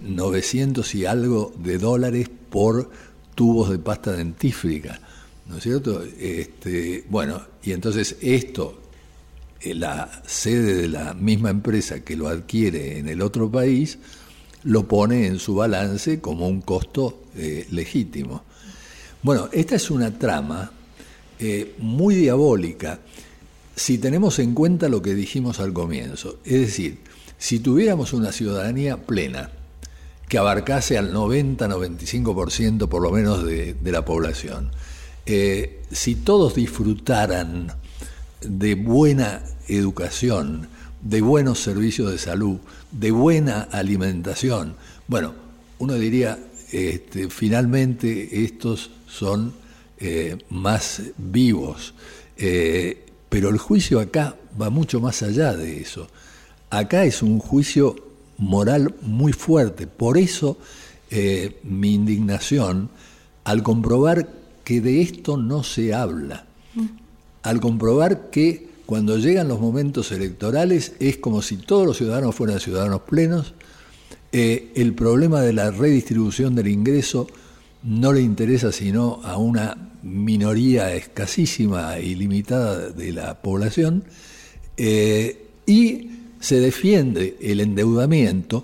900 0.00 0.94
y 0.94 1.04
algo 1.04 1.52
de 1.58 1.78
dólares 1.78 2.30
por 2.48 2.90
tubos 3.34 3.70
de 3.70 3.78
pasta 3.78 4.12
dentífrica, 4.12 5.00
¿no 5.46 5.58
es 5.58 5.62
cierto? 5.62 6.02
Este, 6.18 7.04
bueno, 7.08 7.42
y 7.62 7.72
entonces 7.72 8.16
esto, 8.20 8.80
la 9.62 10.22
sede 10.26 10.74
de 10.74 10.88
la 10.88 11.12
misma 11.12 11.50
empresa 11.50 12.00
que 12.00 12.16
lo 12.16 12.28
adquiere 12.28 12.98
en 12.98 13.08
el 13.08 13.20
otro 13.20 13.50
país, 13.50 13.98
lo 14.64 14.86
pone 14.88 15.26
en 15.26 15.38
su 15.38 15.54
balance 15.54 16.20
como 16.20 16.48
un 16.48 16.62
costo 16.62 17.24
legítimo. 17.70 18.44
Bueno, 19.22 19.50
esta 19.52 19.76
es 19.76 19.90
una 19.90 20.18
trama 20.18 20.72
eh, 21.40 21.74
muy 21.78 22.14
diabólica 22.14 23.00
si 23.74 23.96
tenemos 23.96 24.38
en 24.38 24.52
cuenta 24.52 24.90
lo 24.90 25.00
que 25.00 25.14
dijimos 25.14 25.58
al 25.58 25.72
comienzo. 25.72 26.38
Es 26.44 26.60
decir, 26.60 26.98
si 27.38 27.60
tuviéramos 27.60 28.12
una 28.12 28.30
ciudadanía 28.30 28.98
plena, 28.98 29.50
que 30.28 30.36
abarcase 30.36 30.98
al 30.98 31.12
90-95% 31.14 32.88
por 32.88 33.02
lo 33.02 33.10
menos 33.10 33.42
de, 33.44 33.74
la 33.84 34.04
población, 34.04 34.70
eh, 35.24 35.82
si 35.90 36.14
todos 36.14 36.54
disfrutaran 36.54 37.72
de 38.42 38.74
buena 38.74 39.42
educación, 39.66 40.68
de 41.00 41.22
buenos 41.22 41.60
servicios 41.60 42.12
de 42.12 42.18
salud, 42.18 42.58
de 42.92 43.10
buena 43.10 43.62
alimentación, 43.62 44.76
bueno, 45.08 45.32
uno 45.78 45.94
diría, 45.94 46.38
este, 46.70 47.30
finalmente 47.30 48.44
estos 48.44 48.90
son 49.08 49.54
eh, 50.02 50.38
más 50.48 51.02
vivos. 51.18 51.92
Eh, 52.38 53.04
pero 53.28 53.50
el 53.50 53.58
juicio 53.58 54.00
acá 54.00 54.34
va 54.60 54.70
mucho 54.70 54.98
más 54.98 55.22
allá 55.22 55.54
de 55.54 55.78
eso. 55.78 56.08
Acá 56.70 57.04
es 57.04 57.22
un 57.22 57.38
juicio 57.38 57.96
moral 58.38 58.94
muy 59.02 59.34
fuerte. 59.34 59.86
Por 59.86 60.16
eso 60.16 60.56
eh, 61.10 61.60
mi 61.64 61.92
indignación 61.92 62.88
al 63.44 63.62
comprobar 63.62 64.26
que 64.64 64.80
de 64.80 65.02
esto 65.02 65.36
no 65.36 65.62
se 65.62 65.92
habla. 65.92 66.46
Al 67.42 67.60
comprobar 67.60 68.30
que 68.30 68.70
cuando 68.86 69.18
llegan 69.18 69.48
los 69.48 69.60
momentos 69.60 70.12
electorales 70.12 70.94
es 70.98 71.18
como 71.18 71.42
si 71.42 71.58
todos 71.58 71.86
los 71.86 71.98
ciudadanos 71.98 72.34
fueran 72.34 72.58
ciudadanos 72.58 73.02
plenos, 73.02 73.52
el 74.32 74.94
problema 74.94 75.40
de 75.42 75.52
la 75.52 75.70
redistribución 75.70 76.54
del 76.54 76.68
ingreso 76.68 77.26
no 77.82 78.12
le 78.12 78.20
interesa 78.20 78.72
sino 78.72 79.20
a 79.24 79.36
una 79.36 79.90
minoría 80.02 80.94
escasísima 80.94 81.98
y 81.98 82.14
limitada 82.14 82.90
de 82.90 83.12
la 83.12 83.40
población, 83.40 84.04
eh, 84.76 85.46
y 85.66 86.10
se 86.40 86.58
defiende 86.58 87.36
el 87.40 87.60
endeudamiento, 87.60 88.62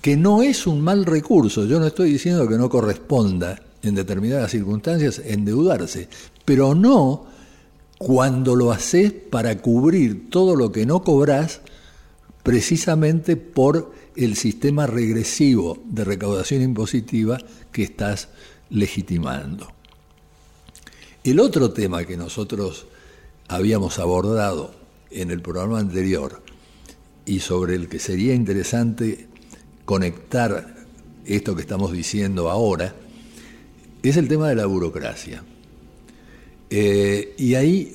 que 0.00 0.16
no 0.16 0.42
es 0.42 0.66
un 0.66 0.80
mal 0.80 1.04
recurso. 1.04 1.66
Yo 1.66 1.80
no 1.80 1.86
estoy 1.86 2.12
diciendo 2.12 2.46
que 2.46 2.56
no 2.56 2.70
corresponda 2.70 3.60
en 3.82 3.94
determinadas 3.94 4.52
circunstancias 4.52 5.20
endeudarse, 5.24 6.08
pero 6.44 6.74
no 6.74 7.26
cuando 7.98 8.54
lo 8.54 8.70
haces 8.70 9.12
para 9.12 9.58
cubrir 9.58 10.30
todo 10.30 10.54
lo 10.54 10.70
que 10.70 10.86
no 10.86 11.02
cobras 11.02 11.60
precisamente 12.42 13.36
por 13.36 13.92
el 14.14 14.36
sistema 14.36 14.86
regresivo 14.86 15.78
de 15.84 16.04
recaudación 16.04 16.62
impositiva 16.62 17.38
que 17.72 17.82
estás 17.82 18.28
legitimando. 18.70 19.68
El 21.24 21.40
otro 21.40 21.72
tema 21.72 22.04
que 22.04 22.16
nosotros 22.16 22.86
habíamos 23.48 23.98
abordado 23.98 24.74
en 25.10 25.30
el 25.30 25.40
programa 25.40 25.78
anterior 25.78 26.42
y 27.24 27.40
sobre 27.40 27.74
el 27.74 27.88
que 27.88 27.98
sería 27.98 28.34
interesante 28.34 29.28
conectar 29.84 30.76
esto 31.24 31.56
que 31.56 31.62
estamos 31.62 31.92
diciendo 31.92 32.50
ahora, 32.50 32.94
es 34.02 34.16
el 34.16 34.28
tema 34.28 34.48
de 34.48 34.54
la 34.54 34.66
burocracia. 34.66 35.42
Eh, 36.70 37.34
y 37.38 37.54
ahí 37.54 37.94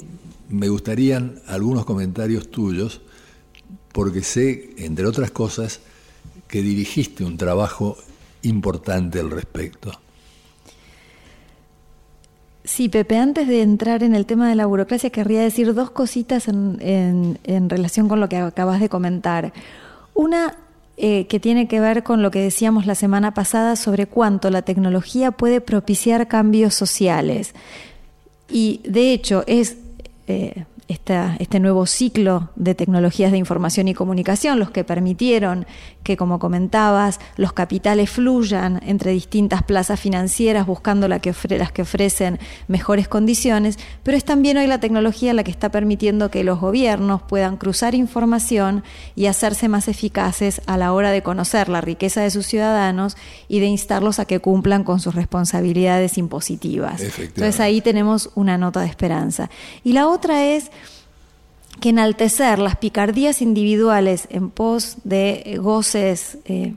me 0.49 0.67
gustarían 0.67 1.41
algunos 1.47 1.86
comentarios 1.86 2.51
tuyos, 2.51 3.01
porque 3.93 4.24
sé, 4.24 4.72
entre 4.78 5.05
otras 5.05 5.32
cosas, 5.32 5.80
que 6.47 6.61
dirigiste 6.61 7.24
un 7.24 7.38
trabajo 7.38 7.97
importante 8.41 9.19
al 9.19 9.32
respecto. 9.32 9.91
Sí, 12.72 12.88
Pepe, 12.88 13.17
antes 13.17 13.49
de 13.49 13.63
entrar 13.63 14.01
en 14.01 14.15
el 14.15 14.26
tema 14.26 14.47
de 14.47 14.55
la 14.55 14.65
burocracia, 14.65 15.09
querría 15.09 15.41
decir 15.41 15.74
dos 15.74 15.91
cositas 15.91 16.47
en, 16.47 17.38
relación 17.67 18.07
con 18.07 18.22
lo 18.22 18.30
que 18.30 18.38
acabas 18.38 18.80
de 18.80 18.88
comentar. 18.88 19.51
Una 20.13 20.55
eh, 20.95 21.28
que 21.28 21.41
tiene 21.41 21.67
que 21.67 21.82
ver 21.82 22.03
con 22.03 22.22
lo 22.22 22.32
que 22.32 22.39
decíamos 22.39 22.86
la 22.86 22.95
semana 22.95 23.34
pasada 23.34 23.76
sobre 23.76 24.07
cuánto 24.07 24.49
la 24.49 24.61
tecnología 24.61 25.32
puede 25.32 25.59
propiciar 25.59 26.30
cambios 26.30 26.74
sociales. 26.74 27.55
Y 28.47 28.80
de 28.86 29.11
hecho 29.11 29.43
es 29.47 29.76
eh, 30.28 30.63
este 30.91 31.59
nuevo 31.59 31.85
ciclo 31.85 32.49
de 32.55 32.75
tecnologías 32.75 33.31
de 33.31 33.37
información 33.37 33.87
y 33.87 33.93
comunicación, 33.93 34.59
los 34.59 34.71
que 34.71 34.83
permitieron 34.83 35.65
que, 36.03 36.17
como 36.17 36.39
comentabas, 36.39 37.19
los 37.37 37.53
capitales 37.53 38.09
fluyan 38.09 38.81
entre 38.85 39.11
distintas 39.11 39.63
plazas 39.63 39.99
financieras 39.99 40.65
buscando 40.65 41.07
la 41.07 41.19
que 41.19 41.33
las 41.49 41.71
que 41.71 41.83
ofrecen 41.83 42.39
mejores 42.67 43.07
condiciones, 43.07 43.77
pero 44.03 44.17
es 44.17 44.25
también 44.25 44.57
hoy 44.57 44.67
la 44.67 44.79
tecnología 44.79 45.33
la 45.33 45.43
que 45.43 45.51
está 45.51 45.69
permitiendo 45.69 46.31
que 46.31 46.43
los 46.43 46.59
gobiernos 46.59 47.21
puedan 47.21 47.57
cruzar 47.57 47.95
información 47.95 48.83
y 49.15 49.27
hacerse 49.27 49.67
más 49.67 49.87
eficaces 49.87 50.61
a 50.65 50.77
la 50.77 50.93
hora 50.93 51.11
de 51.11 51.23
conocer 51.23 51.69
la 51.69 51.81
riqueza 51.81 52.21
de 52.21 52.31
sus 52.31 52.45
ciudadanos 52.45 53.15
y 53.47 53.59
de 53.59 53.67
instarlos 53.67 54.19
a 54.19 54.25
que 54.25 54.39
cumplan 54.39 54.83
con 54.83 54.99
sus 54.99 55.15
responsabilidades 55.15 56.17
impositivas. 56.17 57.01
Entonces 57.01 57.59
ahí 57.59 57.81
tenemos 57.81 58.29
una 58.35 58.57
nota 58.57 58.81
de 58.81 58.87
esperanza. 58.87 59.49
Y 59.83 59.93
la 59.93 60.07
otra 60.07 60.43
es 60.45 60.71
que 61.82 61.89
enaltecer 61.89 62.59
las 62.59 62.77
picardías 62.77 63.41
individuales 63.41 64.27
en 64.29 64.49
pos 64.49 64.97
de 65.03 65.43
eh, 65.45 65.57
goces 65.57 66.38
eh, 66.45 66.75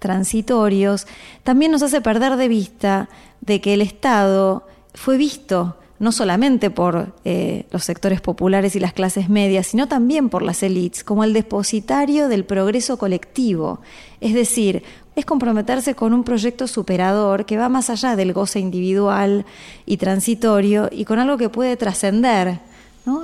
transitorios 0.00 1.06
también 1.44 1.70
nos 1.70 1.82
hace 1.82 2.00
perder 2.00 2.36
de 2.36 2.48
vista 2.48 3.08
de 3.40 3.60
que 3.60 3.74
el 3.74 3.82
Estado 3.82 4.66
fue 4.94 5.16
visto 5.18 5.76
no 5.98 6.12
solamente 6.12 6.70
por 6.70 7.14
eh, 7.24 7.66
los 7.70 7.84
sectores 7.84 8.20
populares 8.20 8.76
y 8.76 8.80
las 8.80 8.92
clases 8.92 9.28
medias, 9.28 9.68
sino 9.68 9.88
también 9.88 10.28
por 10.28 10.42
las 10.42 10.62
élites, 10.62 11.04
como 11.04 11.24
el 11.24 11.32
depositario 11.32 12.28
del 12.28 12.44
progreso 12.44 12.98
colectivo. 12.98 13.80
Es 14.20 14.34
decir, 14.34 14.82
es 15.14 15.24
comprometerse 15.24 15.94
con 15.94 16.12
un 16.12 16.22
proyecto 16.22 16.66
superador 16.66 17.46
que 17.46 17.56
va 17.56 17.70
más 17.70 17.88
allá 17.88 18.16
del 18.16 18.34
goce 18.34 18.60
individual 18.60 19.46
y 19.86 19.96
transitorio 19.96 20.90
y 20.92 21.06
con 21.06 21.18
algo 21.18 21.38
que 21.38 21.48
puede 21.48 21.76
trascender 21.76 22.60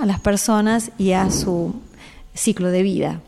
a 0.00 0.06
las 0.06 0.20
personas 0.20 0.92
y 0.96 1.12
a 1.12 1.30
su 1.30 1.74
ciclo 2.34 2.70
de 2.70 2.82
vida. 2.82 3.20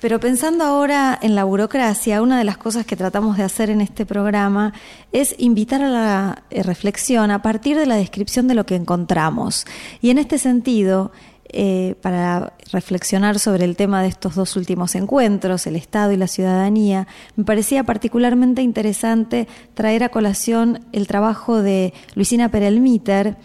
Pero 0.00 0.18
pensando 0.18 0.64
ahora 0.64 1.16
en 1.22 1.36
la 1.36 1.44
burocracia, 1.44 2.22
una 2.22 2.36
de 2.36 2.44
las 2.44 2.58
cosas 2.58 2.84
que 2.84 2.96
tratamos 2.96 3.36
de 3.36 3.44
hacer 3.44 3.70
en 3.70 3.80
este 3.80 4.04
programa 4.04 4.72
es 5.12 5.34
invitar 5.38 5.80
a 5.80 5.88
la 5.88 6.42
eh, 6.50 6.62
reflexión 6.64 7.30
a 7.30 7.40
partir 7.40 7.78
de 7.78 7.86
la 7.86 7.94
descripción 7.94 8.48
de 8.48 8.56
lo 8.56 8.66
que 8.66 8.74
encontramos. 8.74 9.64
Y 10.00 10.10
en 10.10 10.18
este 10.18 10.38
sentido, 10.38 11.12
eh, 11.44 11.94
para 12.02 12.54
reflexionar 12.72 13.38
sobre 13.38 13.64
el 13.64 13.76
tema 13.76 14.02
de 14.02 14.08
estos 14.08 14.34
dos 14.34 14.56
últimos 14.56 14.96
encuentros, 14.96 15.66
el 15.68 15.76
Estado 15.76 16.10
y 16.10 16.16
la 16.16 16.26
ciudadanía, 16.26 17.06
me 17.36 17.44
parecía 17.44 17.84
particularmente 17.84 18.60
interesante 18.60 19.46
traer 19.74 20.02
a 20.02 20.08
colación 20.08 20.84
el 20.92 21.06
trabajo 21.06 21.62
de 21.62 21.94
Luisina 22.16 22.48
Perelmiter, 22.50 23.36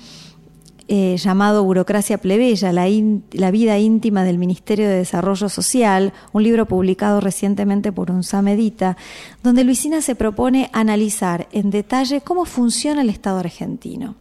eh, 0.88 1.17
llamado 1.17 1.63
Burocracia 1.63 2.17
Plebeya, 2.17 2.71
la, 2.71 2.88
la, 3.31 3.51
vida 3.51 3.77
íntima 3.77 4.23
del 4.23 4.38
Ministerio 4.38 4.88
de 4.88 4.95
Desarrollo 4.95 5.49
Social, 5.49 6.13
un 6.31 6.43
libro 6.43 6.65
publicado 6.65 7.19
recientemente 7.19 7.91
por 7.91 8.09
un 8.09 8.21
Medita, 8.41 8.95
donde 9.43 9.63
Luisina 9.63 10.01
se 10.01 10.15
propone 10.15 10.69
analizar 10.73 11.47
en 11.51 11.71
detalle 11.71 12.21
cómo 12.21 12.45
funciona 12.45 13.01
el 13.01 13.09
Estado 13.09 13.39
argentino. 13.39 14.15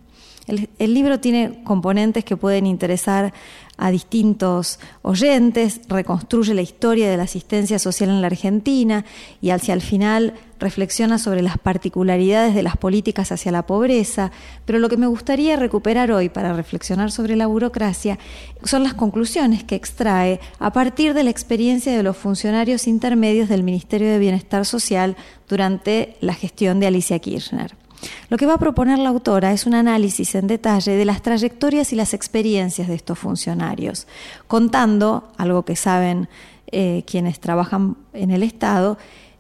El 0.47 0.95
libro 0.95 1.21
tiene 1.21 1.63
componentes 1.65 2.25
que 2.25 2.37
pueden 2.37 2.67
interesar 2.67 3.33
a 3.79 3.91
distintos 3.91 4.79
oyentes, 5.03 5.81
reconstruye 5.89 6.55
la 6.55 6.63
historia 6.63 7.11
de 7.11 7.17
la 7.17 7.25
asistencia 7.25 7.79
social 7.79 8.09
en 8.11 8.21
la 8.21 8.29
Argentina 8.29 9.05
y 9.43 9.51
hacia 9.51 9.75
el 9.75 9.83
final 9.83 10.35
reflexiona 10.59 11.19
sobre 11.19 11.43
las 11.43 11.59
particularidades 11.59 12.55
de 12.55 12.63
las 12.63 12.79
políticas 12.79 13.33
hacia 13.33 13.53
la 13.53 13.67
pobreza, 13.67 14.33
pero 14.65 14.79
lo 14.79 14.89
que 14.89 14.97
me 14.97 15.07
gustaría 15.07 15.57
recuperar 15.57 16.11
hoy 16.11 16.31
para 16.31 16.55
reflexionar 16.55 17.11
sobre 17.13 17.37
la 17.37 17.47
burocracia 17.47 18.19
son 18.65 18.83
las 18.83 18.95
conclusiones 18.95 19.65
que 19.65 19.75
extrae 19.75 20.41
a 20.59 20.73
partir 20.73 21.13
de 21.13 21.25
la 21.25 21.31
experiencia 21.31 21.95
de 21.95 22.03
los 22.03 22.17
funcionarios 22.17 22.87
intermedios 22.87 23.51
del 23.51 23.63
Ministerio 23.63 24.09
de 24.09 24.19
Bienestar 24.19 24.65
Social 24.65 25.17
durante 25.49 26.17
la 26.21 26.33
gestión 26.33 26.81
de 26.81 26.87
Alicia 26.87 27.19
Kirchner. 27.19 27.86
Lo 28.29 28.37
que 28.37 28.47
va 28.47 28.55
a 28.55 28.59
proponer 28.59 28.99
la 28.99 29.09
autora 29.09 29.53
es 29.53 29.67
un 29.67 29.75
análisis 29.75 30.35
en 30.35 30.47
detalle 30.47 30.93
de 30.93 31.05
las 31.05 31.23
trayectorias 31.23 31.93
y 31.93 31.97
las 31.97 32.15
experiencias 32.15 32.89
de 32.89 32.95
estos 32.95 33.19
funcionarios, 33.19 34.07
contando, 34.47 35.29
algo 35.37 35.65
que 35.65 35.77
saben 35.77 36.29
eh, 36.73 37.05
quienes 37.07 37.41
trabajan 37.41 37.97
en 38.13 38.31
el 38.31 38.43
Estado, 38.43 38.99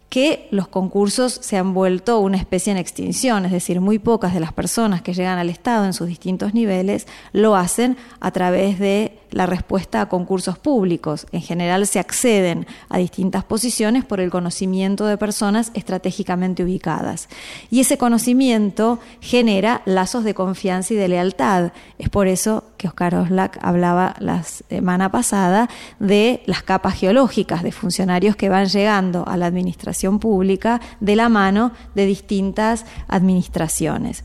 que 0.08 0.46
los 0.50 0.68
concursos 0.68 1.38
se 1.42 1.56
han 1.56 1.74
vuelto 1.74 2.20
una 2.20 2.36
especie 2.36 2.70
en 2.70 2.78
extinción, 2.78 3.44
es 3.44 3.52
decir, 3.52 3.80
muy 3.80 3.98
pocas 3.98 4.32
de 4.34 4.40
las 4.40 4.52
personas 4.52 5.02
que 5.02 5.14
llegan 5.14 5.38
al 5.38 5.50
Estado 5.50 5.84
en 5.84 5.92
sus 5.92 6.06
distintos 6.06 6.54
niveles 6.54 7.06
lo 7.32 7.56
hacen 7.56 7.96
a 8.20 8.30
través 8.30 8.78
de 8.78 9.18
la 9.32 9.46
respuesta 9.46 10.00
a 10.00 10.08
concursos 10.08 10.58
públicos. 10.58 11.26
En 11.32 11.42
general 11.42 11.86
se 11.86 11.98
acceden 11.98 12.66
a 12.88 12.98
distintas 12.98 13.44
posiciones 13.44 14.04
por 14.04 14.20
el 14.20 14.30
conocimiento 14.30 15.06
de 15.06 15.18
personas 15.18 15.72
estratégicamente 15.74 16.62
ubicadas. 16.62 17.28
Y 17.70 17.80
ese 17.80 17.98
conocimiento 17.98 19.00
genera 19.20 19.82
lazos 19.84 20.24
de 20.24 20.34
confianza 20.34 20.94
y 20.94 20.96
de 20.96 21.08
lealtad. 21.08 21.72
Es 21.98 22.08
por 22.08 22.28
eso 22.28 22.64
que 22.76 22.88
Oscar 22.88 23.16
Oslak 23.16 23.58
hablaba 23.60 24.14
la 24.20 24.42
semana 24.44 25.10
pasada 25.10 25.68
de 25.98 26.42
las 26.46 26.62
capas 26.62 26.94
geológicas 26.94 27.62
de 27.62 27.72
funcionarios 27.72 28.36
que 28.36 28.48
van 28.48 28.66
llegando 28.66 29.26
a 29.26 29.36
la 29.36 29.46
administración 29.46 29.95
pública 30.18 30.80
de 31.00 31.16
la 31.16 31.28
mano 31.28 31.72
de 31.94 32.06
distintas 32.06 32.84
administraciones. 33.08 34.24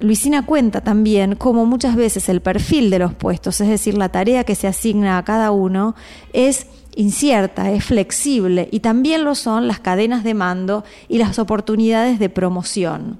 Luisina 0.00 0.46
cuenta 0.46 0.80
también 0.80 1.36
cómo 1.36 1.66
muchas 1.66 1.94
veces 1.94 2.28
el 2.30 2.40
perfil 2.40 2.88
de 2.88 2.98
los 2.98 3.14
puestos, 3.14 3.60
es 3.60 3.68
decir, 3.68 3.98
la 3.98 4.08
tarea 4.08 4.44
que 4.44 4.54
se 4.54 4.66
asigna 4.66 5.18
a 5.18 5.24
cada 5.24 5.50
uno, 5.50 5.94
es 6.32 6.66
incierta, 6.96 7.70
es 7.70 7.84
flexible 7.84 8.68
y 8.72 8.80
también 8.80 9.24
lo 9.24 9.34
son 9.34 9.68
las 9.68 9.78
cadenas 9.80 10.24
de 10.24 10.34
mando 10.34 10.84
y 11.08 11.18
las 11.18 11.38
oportunidades 11.38 12.18
de 12.18 12.30
promoción. 12.30 13.18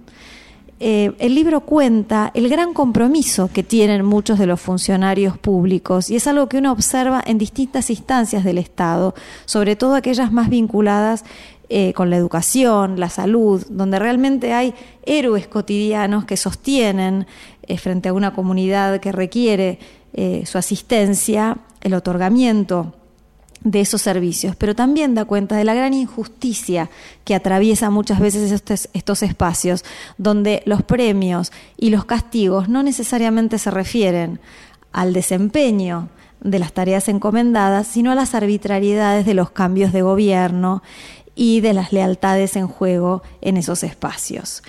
Eh, 0.82 1.12
el 1.18 1.34
libro 1.34 1.60
cuenta 1.60 2.30
el 2.32 2.48
gran 2.48 2.72
compromiso 2.72 3.50
que 3.52 3.62
tienen 3.62 4.02
muchos 4.02 4.38
de 4.38 4.46
los 4.46 4.58
funcionarios 4.58 5.36
públicos 5.36 6.08
y 6.08 6.16
es 6.16 6.26
algo 6.26 6.48
que 6.48 6.56
uno 6.56 6.72
observa 6.72 7.22
en 7.26 7.36
distintas 7.36 7.90
instancias 7.90 8.44
del 8.44 8.56
Estado, 8.56 9.14
sobre 9.44 9.76
todo 9.76 9.94
aquellas 9.94 10.32
más 10.32 10.48
vinculadas 10.48 11.24
eh, 11.72 11.92
con 11.92 12.10
la 12.10 12.16
educación, 12.16 12.98
la 12.98 13.08
salud, 13.08 13.64
donde 13.70 14.00
realmente 14.00 14.52
hay 14.52 14.74
héroes 15.06 15.46
cotidianos 15.46 16.24
que 16.24 16.36
sostienen 16.36 17.28
eh, 17.62 17.78
frente 17.78 18.08
a 18.08 18.12
una 18.12 18.34
comunidad 18.34 18.98
que 18.98 19.12
requiere 19.12 19.78
eh, 20.12 20.42
su 20.46 20.58
asistencia, 20.58 21.58
el 21.80 21.94
otorgamiento 21.94 22.92
de 23.62 23.82
esos 23.82 24.02
servicios, 24.02 24.56
pero 24.56 24.74
también 24.74 25.14
da 25.14 25.26
cuenta 25.26 25.56
de 25.56 25.62
la 25.62 25.74
gran 25.74 25.94
injusticia 25.94 26.90
que 27.24 27.36
atraviesa 27.36 27.88
muchas 27.88 28.18
veces 28.18 28.50
estos, 28.50 28.88
estos, 28.92 29.22
espacios, 29.22 29.84
donde 30.18 30.64
los 30.66 30.82
premios 30.82 31.52
y 31.76 31.90
los 31.90 32.04
castigos 32.04 32.68
no 32.68 32.82
necesariamente 32.82 33.58
se 33.58 33.70
refieren 33.70 34.40
al 34.90 35.12
desempeño 35.12 36.08
de 36.40 36.58
las 36.58 36.72
tareas 36.72 37.08
encomendadas, 37.08 37.86
sino 37.86 38.10
a 38.10 38.14
las 38.14 38.34
arbitrariedades 38.34 39.26
de 39.26 39.34
los 39.34 39.50
cambios 39.50 39.92
de 39.92 40.02
gobierno 40.02 40.82
y 41.34 41.60
de 41.60 41.72
las 41.72 41.92
lealtades 41.92 42.56
en 42.56 42.68
juego 42.68 43.22
en 43.40 43.56
esos 43.56 43.82
espacios. 43.82 44.62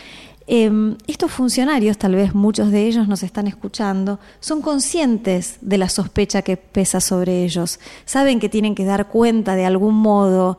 Em, 0.47 0.97
estos 1.07 1.31
funcionarios, 1.31 1.97
tal 1.97 2.15
vez 2.15 2.33
muchos 2.33 2.71
de 2.71 2.85
ellos 2.85 3.07
nos 3.07 3.23
están 3.23 3.47
escuchando, 3.47 4.19
son 4.39 4.61
conscientes 4.61 5.57
de 5.61 5.77
la 5.77 5.87
sospecha 5.87 6.41
que 6.41 6.57
pesa 6.57 6.99
sobre 6.99 7.45
ellos, 7.45 7.79
saben 8.05 8.39
que 8.39 8.49
tienen 8.49 8.75
que 8.75 8.83
dar 8.83 9.07
cuenta 9.07 9.55
de 9.55 9.65
algún 9.65 9.95
modo 9.95 10.57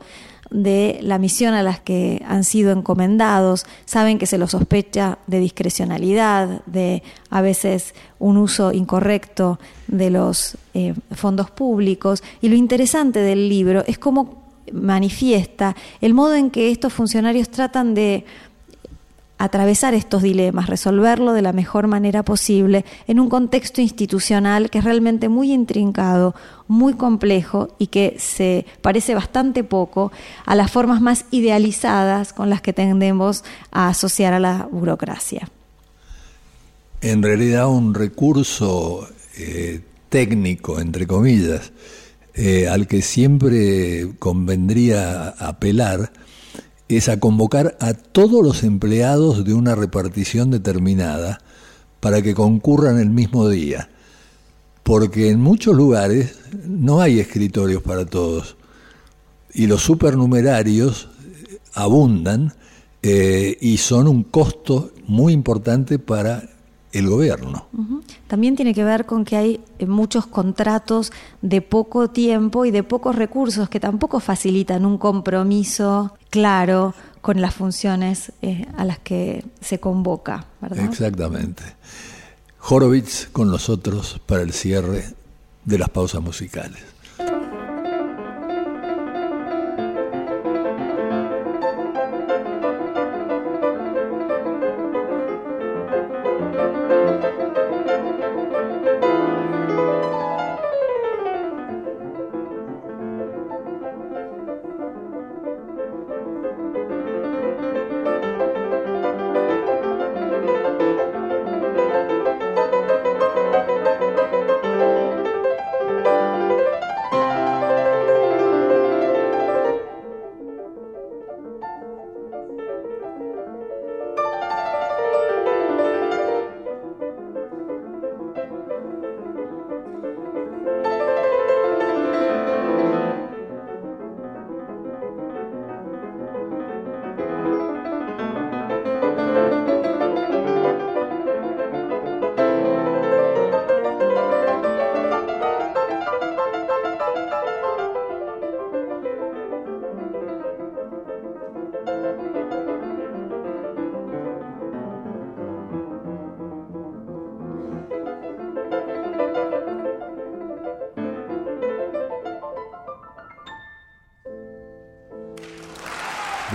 de 0.49 0.99
la 1.01 1.17
misión 1.17 1.53
a 1.53 1.63
las 1.63 1.79
que 1.79 2.23
han 2.27 2.43
sido 2.43 2.71
encomendados, 2.71 3.65
saben 3.85 4.19
que 4.19 4.27
se 4.27 4.37
los 4.37 4.51
sospecha 4.51 5.17
de 5.27 5.39
discrecionalidad, 5.39 6.63
de 6.65 7.03
a 7.29 7.41
veces 7.41 7.95
un 8.19 8.37
uso 8.37 8.71
incorrecto 8.71 9.59
de 9.87 10.11
los 10.11 10.57
eh, 10.75 10.93
fondos 11.11 11.49
públicos. 11.49 12.23
Y 12.39 12.49
lo 12.49 12.55
interesante 12.55 13.19
del 13.19 13.49
libro 13.49 13.83
es 13.87 13.97
cómo 13.97 14.42
manifiesta 14.71 15.75
el 16.01 16.13
modo 16.13 16.35
en 16.35 16.49
que 16.49 16.71
estos 16.71 16.93
funcionarios 16.93 17.49
tratan 17.49 17.93
de 17.93 18.25
atravesar 19.43 19.93
estos 19.93 20.21
dilemas, 20.21 20.67
resolverlo 20.67 21.33
de 21.33 21.41
la 21.41 21.51
mejor 21.51 21.87
manera 21.87 22.23
posible 22.23 22.85
en 23.07 23.19
un 23.19 23.27
contexto 23.27 23.81
institucional 23.81 24.69
que 24.69 24.77
es 24.77 24.83
realmente 24.85 25.27
muy 25.27 25.51
intrincado, 25.51 26.33
muy 26.67 26.93
complejo 26.93 27.75
y 27.77 27.87
que 27.87 28.15
se 28.19 28.65
parece 28.81 29.15
bastante 29.15 29.65
poco 29.65 30.13
a 30.45 30.55
las 30.55 30.71
formas 30.71 31.01
más 31.01 31.25
idealizadas 31.31 32.31
con 32.31 32.49
las 32.49 32.61
que 32.61 32.71
tendemos 32.71 33.43
a 33.71 33.89
asociar 33.89 34.33
a 34.33 34.39
la 34.39 34.69
burocracia. 34.71 35.49
En 37.01 37.21
realidad 37.21 37.67
un 37.67 37.93
recurso 37.93 39.09
eh, 39.37 39.81
técnico, 40.07 40.79
entre 40.79 41.05
comillas, 41.05 41.73
eh, 42.35 42.67
al 42.67 42.87
que 42.87 43.01
siempre 43.01 44.15
convendría 44.19 45.29
apelar 45.29 46.11
es 46.87 47.09
a 47.09 47.19
convocar 47.19 47.77
a 47.79 47.93
todos 47.93 48.43
los 48.43 48.63
empleados 48.63 49.45
de 49.45 49.53
una 49.53 49.75
repartición 49.75 50.51
determinada 50.51 51.39
para 51.99 52.21
que 52.21 52.33
concurran 52.33 52.99
el 52.99 53.09
mismo 53.09 53.47
día, 53.47 53.89
porque 54.83 55.29
en 55.29 55.39
muchos 55.39 55.75
lugares 55.75 56.35
no 56.67 57.01
hay 57.01 57.19
escritorios 57.19 57.81
para 57.81 58.05
todos. 58.05 58.57
Y 59.53 59.67
los 59.67 59.83
supernumerarios 59.83 61.09
abundan 61.73 62.53
eh, 63.01 63.57
y 63.61 63.77
son 63.77 64.07
un 64.07 64.23
costo 64.23 64.91
muy 65.05 65.33
importante 65.33 65.99
para 65.99 66.49
el 66.93 67.09
gobierno. 67.09 67.67
También 68.27 68.55
tiene 68.55 68.73
que 68.73 68.83
ver 68.83 69.05
con 69.05 69.25
que 69.25 69.35
hay 69.35 69.61
eh, 69.79 69.85
muchos 69.87 70.27
contratos 70.27 71.11
de 71.41 71.61
poco 71.61 72.09
tiempo 72.09 72.65
y 72.65 72.71
de 72.71 72.83
pocos 72.83 73.15
recursos 73.15 73.67
que 73.67 73.79
tampoco 73.79 74.19
facilitan 74.19 74.85
un 74.85 74.97
compromiso 74.97 76.15
claro 76.29 76.93
con 77.21 77.41
las 77.41 77.55
funciones 77.55 78.31
eh, 78.41 78.67
a 78.77 78.85
las 78.85 78.99
que 78.99 79.43
se 79.59 79.79
convoca. 79.79 80.45
Exactamente. 80.75 81.63
Horowitz 82.69 83.27
con 83.31 83.49
nosotros 83.49 84.21
para 84.25 84.43
el 84.43 84.53
cierre 84.53 85.03
de 85.65 85.79
las 85.79 85.89
pausas 85.89 86.21
musicales. 86.21 86.92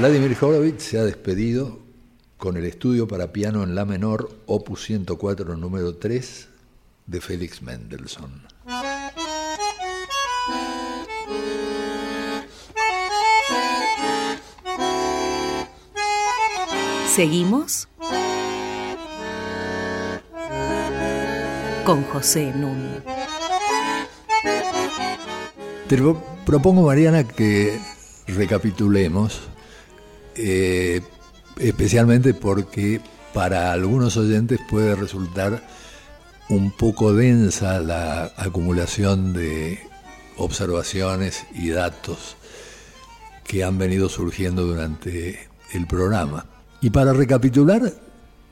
Vladimir 0.09 0.38
Horowitz 0.40 0.84
se 0.84 0.98
ha 0.98 1.04
despedido 1.04 1.80
con 2.38 2.56
el 2.56 2.64
estudio 2.64 3.06
para 3.06 3.30
piano 3.30 3.62
en 3.62 3.74
La 3.74 3.84
menor, 3.84 4.30
opus 4.46 4.84
104, 4.84 5.54
número 5.54 5.96
3, 5.96 6.48
de 7.04 7.20
Félix 7.20 7.61
Mendelssohn. 7.61 8.42
Seguimos 17.14 17.86
con 21.84 22.02
José 22.04 22.54
Núñez. 22.56 23.02
Te 25.86 25.98
propongo, 26.46 26.86
Mariana, 26.86 27.24
que 27.24 27.78
recapitulemos 28.26 29.50
eh, 30.39 31.03
especialmente 31.59 32.34
porque 32.34 33.01
para 33.34 33.72
algunos 33.72 34.16
oyentes 34.16 34.61
puede 34.68 34.95
resultar 34.95 35.62
un 36.49 36.70
poco 36.70 37.12
densa 37.12 37.80
la 37.80 38.32
acumulación 38.36 39.32
de 39.32 39.80
observaciones 40.36 41.45
y 41.55 41.70
datos 41.70 42.36
que 43.45 43.64
han 43.64 43.78
venido 43.78 44.09
surgiendo 44.09 44.64
durante 44.64 45.49
el 45.72 45.86
programa. 45.86 46.47
Y 46.80 46.91
para 46.91 47.12
recapitular, 47.12 47.93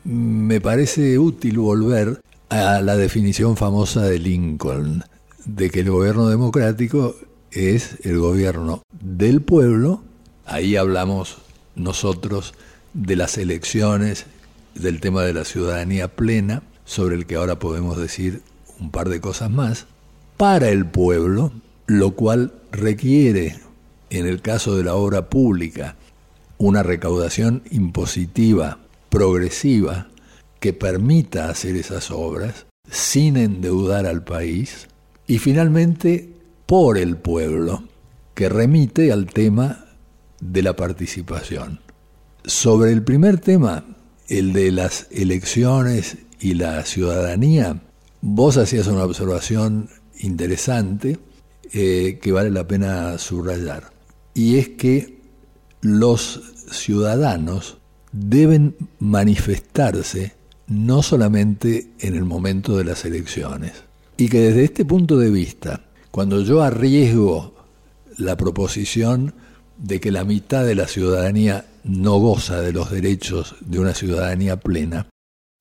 me 0.05 0.61
parece 0.61 1.19
útil 1.19 1.59
volver 1.59 2.21
a 2.49 2.81
la 2.81 2.97
definición 2.97 3.57
famosa 3.57 4.03
de 4.03 4.19
Lincoln, 4.19 5.05
de 5.45 5.71
que 5.71 5.81
el 5.81 5.91
gobierno 5.91 6.29
democrático 6.29 7.15
es 7.51 7.97
el 8.05 8.19
gobierno 8.19 8.83
del 9.01 9.43
pueblo, 9.43 10.03
ahí 10.45 10.77
hablamos 10.77 11.39
nosotros 11.77 12.55
de 12.95 13.15
las 13.15 13.39
elecciones, 13.39 14.27
del 14.75 15.01
tema 15.01 15.23
de 15.23 15.35
la 15.35 15.45
ciudadanía 15.45 16.09
plena, 16.09 16.63
sobre 16.85 17.15
el 17.15 17.27
que 17.27 17.37
ahora 17.37 17.59
podemos 17.59 17.97
decir 17.97 18.43
un 18.81 18.91
par 18.91 19.09
de 19.09 19.21
cosas 19.21 19.51
más, 19.51 19.87
para 20.37 20.69
el 20.69 20.87
pueblo, 20.87 21.53
lo 21.87 22.13
cual 22.13 22.53
requiere, 22.73 23.59
en 24.11 24.27
el 24.27 24.43
caso 24.43 24.77
de 24.77 24.85
la 24.85 24.95
obra 24.95 25.31
pública, 25.31 25.97
una 26.59 26.83
recaudación 26.83 27.63
impositiva, 27.71 28.79
progresiva, 29.09 30.09
que 30.61 30.73
permita 30.73 31.49
hacer 31.49 31.77
esas 31.77 32.11
obras 32.11 32.67
sin 32.91 33.37
endeudar 33.37 34.07
al 34.07 34.25
país, 34.25 34.89
y 35.27 35.39
finalmente 35.39 36.33
por 36.67 36.99
el 36.99 37.17
pueblo, 37.17 37.83
que 38.35 38.49
remite 38.49 39.13
al 39.13 39.27
tema 39.27 39.86
de 40.41 40.63
la 40.63 40.77
participación. 40.77 41.81
Sobre 42.45 42.93
el 42.93 43.03
primer 43.03 43.41
tema, 43.41 43.85
el 44.29 44.53
de 44.53 44.73
las 44.73 45.09
elecciones 45.11 46.19
y 46.41 46.55
la 46.55 46.85
ciudadanía, 46.85 47.83
vos 48.21 48.57
hacías 48.57 48.87
una 48.87 49.05
observación 49.05 49.89
interesante 50.19 51.19
eh, 51.73 52.19
que 52.23 52.33
vale 52.33 52.51
la 52.51 52.67
pena 52.67 53.19
subrayar, 53.19 53.93
y 54.35 54.59
es 54.59 54.71
que 54.71 55.21
los 55.81 56.41
ciudadanos 56.71 57.79
deben 58.13 58.77
manifestarse 58.99 60.35
no 60.69 61.03
solamente 61.03 61.93
en 62.01 62.15
el 62.15 62.25
momento 62.25 62.77
de 62.77 62.85
las 62.85 63.05
elecciones, 63.05 63.73
y 64.17 64.29
que 64.29 64.41
desde 64.41 64.65
este 64.65 64.85
punto 64.85 65.17
de 65.19 65.31
vista, 65.31 65.85
cuando 66.11 66.41
yo 66.43 66.63
arriesgo 66.63 67.55
la 68.17 68.37
proposición 68.37 69.35
de 69.79 70.01
que 70.01 70.11
la 70.11 70.25
mitad 70.25 70.65
de 70.65 70.75
la 70.75 70.89
ciudadanía 70.89 71.67
no 71.85 72.19
goza 72.19 72.61
de 72.61 72.73
los 72.73 72.91
derechos 72.91 73.57
de 73.61 73.79
una 73.79 73.95
ciudadanía 73.95 74.59
plena, 74.59 75.09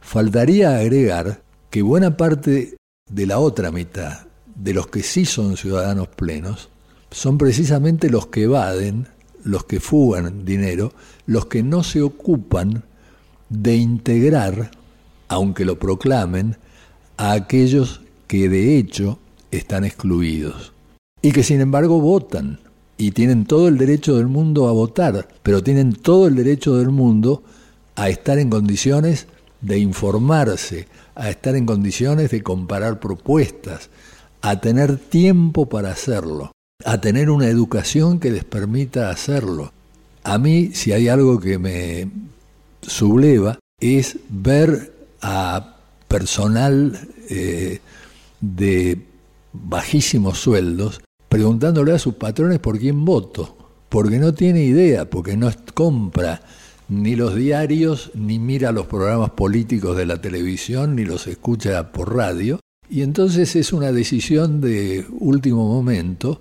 faltaría 0.01 0.77
agregar 0.77 1.41
que 1.69 1.81
buena 1.81 2.17
parte 2.17 2.77
de 3.09 3.25
la 3.25 3.39
otra 3.39 3.71
mitad, 3.71 4.27
de 4.55 4.73
los 4.73 4.87
que 4.87 5.03
sí 5.03 5.25
son 5.25 5.57
ciudadanos 5.57 6.07
plenos, 6.07 6.69
son 7.11 7.37
precisamente 7.37 8.09
los 8.09 8.27
que 8.27 8.43
evaden, 8.43 9.07
los 9.43 9.65
que 9.65 9.79
fugan 9.79 10.45
dinero, 10.45 10.93
los 11.25 11.45
que 11.45 11.61
no 11.63 11.83
se 11.83 12.01
ocupan 12.01 12.83
de 13.49 13.75
integrar, 13.75 14.71
aunque 15.27 15.65
lo 15.65 15.77
proclamen, 15.77 16.57
a 17.17 17.33
aquellos 17.33 18.01
que 18.27 18.49
de 18.49 18.77
hecho 18.77 19.19
están 19.51 19.85
excluidos 19.85 20.73
y 21.21 21.31
que 21.31 21.43
sin 21.43 21.61
embargo 21.61 22.01
votan 22.01 22.59
y 22.97 23.11
tienen 23.11 23.45
todo 23.45 23.67
el 23.67 23.77
derecho 23.77 24.17
del 24.17 24.27
mundo 24.27 24.67
a 24.67 24.71
votar, 24.71 25.27
pero 25.43 25.63
tienen 25.63 25.93
todo 25.93 26.27
el 26.27 26.35
derecho 26.35 26.77
del 26.77 26.89
mundo 26.89 27.43
a 27.95 28.09
estar 28.09 28.39
en 28.39 28.49
condiciones 28.49 29.27
de 29.61 29.79
informarse, 29.79 30.87
a 31.15 31.29
estar 31.29 31.55
en 31.55 31.65
condiciones 31.65 32.31
de 32.31 32.43
comparar 32.43 32.99
propuestas, 32.99 33.89
a 34.41 34.59
tener 34.61 34.97
tiempo 34.97 35.67
para 35.67 35.91
hacerlo, 35.91 36.51
a 36.85 37.01
tener 37.01 37.29
una 37.29 37.47
educación 37.47 38.19
que 38.19 38.31
les 38.31 38.43
permita 38.43 39.09
hacerlo. 39.09 39.71
A 40.23 40.37
mí, 40.37 40.71
si 40.73 40.91
hay 40.91 41.07
algo 41.07 41.39
que 41.39 41.57
me 41.57 42.09
subleva, 42.81 43.59
es 43.79 44.17
ver 44.29 44.93
a 45.21 45.77
personal 46.07 46.99
eh, 47.29 47.79
de 48.39 49.01
bajísimos 49.53 50.39
sueldos 50.39 51.01
preguntándole 51.35 51.91
a 51.91 51.99
sus 51.99 52.13
patrones 52.13 52.59
por 52.59 52.79
quién 52.79 53.03
voto, 53.03 53.57
porque 53.89 54.19
no 54.19 54.33
tiene 54.33 54.63
idea, 54.63 55.09
porque 55.09 55.35
no 55.35 55.51
compra 55.73 56.41
ni 56.87 57.17
los 57.17 57.35
diarios, 57.35 58.11
ni 58.13 58.39
mira 58.39 58.71
los 58.71 58.85
programas 58.85 59.31
políticos 59.31 59.97
de 59.97 60.05
la 60.05 60.21
televisión, 60.21 60.95
ni 60.95 61.03
los 61.03 61.27
escucha 61.27 61.91
por 61.91 62.15
radio, 62.15 62.61
y 62.89 63.01
entonces 63.01 63.57
es 63.57 63.73
una 63.73 63.91
decisión 63.91 64.61
de 64.61 65.05
último 65.19 65.67
momento 65.67 66.39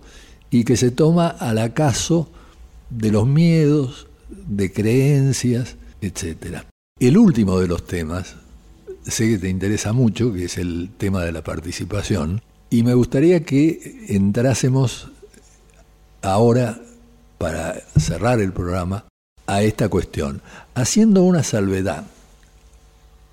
y 0.48 0.62
que 0.62 0.76
se 0.76 0.92
toma 0.92 1.26
al 1.26 1.58
acaso 1.58 2.28
de 2.88 3.10
los 3.10 3.26
miedos, 3.26 4.06
de 4.46 4.72
creencias, 4.72 5.74
etc. 6.02 6.58
El 7.00 7.18
último 7.18 7.58
de 7.58 7.66
los 7.66 7.84
temas, 7.84 8.36
sé 9.02 9.28
que 9.28 9.38
te 9.38 9.48
interesa 9.48 9.92
mucho, 9.92 10.32
que 10.32 10.44
es 10.44 10.56
el 10.56 10.90
tema 10.96 11.24
de 11.24 11.32
la 11.32 11.42
participación, 11.42 12.42
y 12.74 12.82
me 12.82 12.94
gustaría 12.94 13.44
que 13.44 14.04
entrásemos 14.08 15.08
ahora, 16.22 16.80
para 17.38 17.80
cerrar 17.96 18.40
el 18.40 18.52
programa, 18.52 19.06
a 19.46 19.62
esta 19.62 19.88
cuestión, 19.88 20.42
haciendo 20.74 21.22
una 21.22 21.44
salvedad 21.44 22.04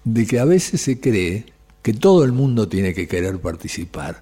de 0.03 0.27
que 0.27 0.37
a 0.37 0.45
veces 0.45 0.81
se 0.81 0.99
cree 0.99 1.45
que 1.81 1.91
todo 1.91 2.23
el 2.23 2.33
mundo 2.33 2.67
tiene 2.67 2.93
que 2.93 3.07
querer 3.07 3.39
participar. 3.39 4.21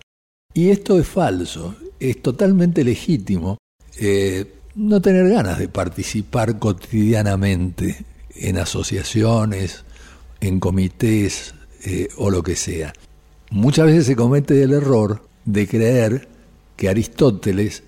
Y 0.53 0.69
esto 0.69 0.97
es 0.97 1.05
falso, 1.05 1.75
es 1.99 2.21
totalmente 2.21 2.85
legítimo 2.85 3.57
eh, 3.97 4.45
no 4.75 5.01
tener 5.01 5.27
ganas 5.27 5.59
de 5.59 5.67
participar 5.67 6.59
cotidianamente 6.59 8.05
en 8.35 8.57
asociaciones, 8.57 9.83
en 10.39 10.61
comités 10.61 11.55
eh, 11.83 12.07
o 12.15 12.29
lo 12.29 12.41
que 12.41 12.55
sea. 12.55 12.93
Muchas 13.51 13.87
veces 13.87 14.05
se 14.05 14.15
comete 14.15 14.61
el 14.61 14.73
error 14.73 15.23
de 15.45 15.67
creer 15.67 16.27
que 16.75 16.87
Aristóteles 16.87 17.81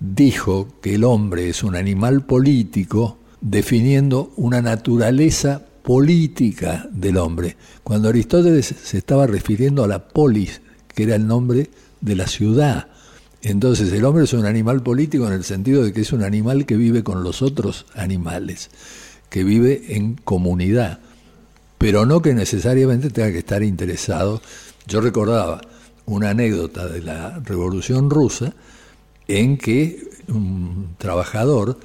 dijo 0.00 0.68
que 0.80 0.94
el 0.94 1.04
hombre 1.04 1.50
es 1.50 1.62
un 1.62 1.76
animal 1.76 2.24
político 2.24 3.18
definiendo 3.42 4.32
una 4.36 4.62
naturaleza 4.62 5.62
política 5.82 6.88
del 6.90 7.18
hombre, 7.18 7.56
cuando 7.82 8.08
Aristóteles 8.08 8.74
se 8.82 8.96
estaba 8.96 9.26
refiriendo 9.26 9.84
a 9.84 9.88
la 9.88 10.08
polis, 10.08 10.62
que 10.88 11.02
era 11.02 11.16
el 11.16 11.26
nombre 11.26 11.68
de 12.00 12.16
la 12.16 12.26
ciudad. 12.26 12.88
Entonces 13.42 13.92
el 13.92 14.06
hombre 14.06 14.24
es 14.24 14.32
un 14.32 14.46
animal 14.46 14.82
político 14.82 15.26
en 15.26 15.34
el 15.34 15.44
sentido 15.44 15.84
de 15.84 15.92
que 15.92 16.00
es 16.00 16.14
un 16.14 16.22
animal 16.22 16.64
que 16.64 16.76
vive 16.76 17.04
con 17.04 17.22
los 17.22 17.42
otros 17.42 17.84
animales, 17.94 18.70
que 19.28 19.44
vive 19.44 19.96
en 19.96 20.14
comunidad, 20.14 21.00
pero 21.76 22.06
no 22.06 22.22
que 22.22 22.32
necesariamente 22.32 23.10
tenga 23.10 23.32
que 23.32 23.40
estar 23.40 23.62
interesado 23.62 24.40
yo 24.86 25.00
recordaba 25.00 25.60
una 26.06 26.30
anécdota 26.30 26.86
de 26.86 27.02
la 27.02 27.40
Revolución 27.40 28.10
Rusa 28.10 28.52
en 29.26 29.56
que 29.56 30.10
un 30.28 30.94
trabajador 30.98 31.78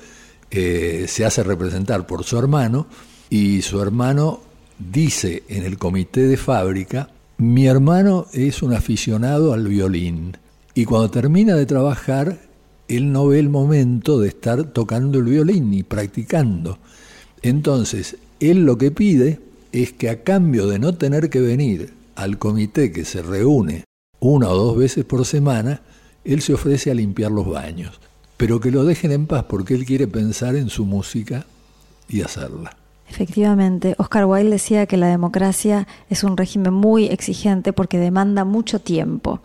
eh, 0.52 1.06
se 1.08 1.26
hace 1.26 1.44
representar 1.44 2.06
por 2.06 2.24
su 2.24 2.38
hermano 2.38 2.88
y 3.30 3.62
su 3.62 3.82
hermano 3.82 4.42
dice 4.78 5.44
en 5.48 5.64
el 5.64 5.78
comité 5.78 6.28
de 6.28 6.38
fábrica, 6.38 7.10
mi 7.38 7.68
hermano 7.68 8.28
es 8.34 8.62
un 8.62 8.74
aficionado 8.74 9.54
al 9.54 9.68
violín 9.68 10.36
y 10.74 10.86
cuando 10.86 11.10
termina 11.10 11.56
de 11.56 11.66
trabajar, 11.66 12.40
él 12.88 13.12
no 13.12 13.28
ve 13.28 13.40
el 13.40 13.50
momento 13.50 14.20
de 14.20 14.30
estar 14.30 14.64
tocando 14.66 15.20
el 15.20 15.26
violín 15.26 15.74
y 15.74 15.84
practicando. 15.84 16.80
Entonces, 17.42 18.18
él 18.40 18.66
lo 18.66 18.78
que 18.78 18.92
pide 18.92 19.40
es 19.72 19.94
que 19.94 20.10
a 20.10 20.24
cambio 20.24 20.68
de 20.68 20.80
no 20.80 20.96
tener 20.96 21.30
que 21.30 21.40
venir 21.40 21.99
al 22.20 22.38
comité 22.38 22.92
que 22.92 23.06
se 23.06 23.22
reúne 23.22 23.86
una 24.20 24.50
o 24.50 24.56
dos 24.56 24.78
veces 24.78 25.06
por 25.06 25.26
semana, 25.26 25.82
él 26.26 26.42
se 26.42 26.54
ofrece 26.54 26.92
a 26.92 26.94
limpiar 26.94 27.32
los 27.32 27.50
baños, 27.50 28.02
pero 28.36 28.60
que 28.60 28.72
lo 28.72 28.84
dejen 28.84 29.14
en 29.14 29.26
paz 29.26 29.46
porque 29.48 29.74
él 29.74 29.86
quiere 29.86 30.06
pensar 30.06 30.58
en 30.58 30.70
su 30.70 30.86
música 30.86 31.46
y 32.10 32.22
hacerla. 32.22 32.76
Efectivamente, 33.10 33.96
Oscar 33.98 34.26
Wilde 34.26 34.52
decía 34.52 34.86
que 34.86 34.98
la 34.98 35.08
democracia 35.08 35.88
es 36.10 36.24
un 36.24 36.38
régimen 36.38 36.74
muy 36.74 37.06
exigente 37.06 37.74
porque 37.74 37.98
demanda 37.98 38.44
mucho 38.44 38.80
tiempo. 38.80 39.40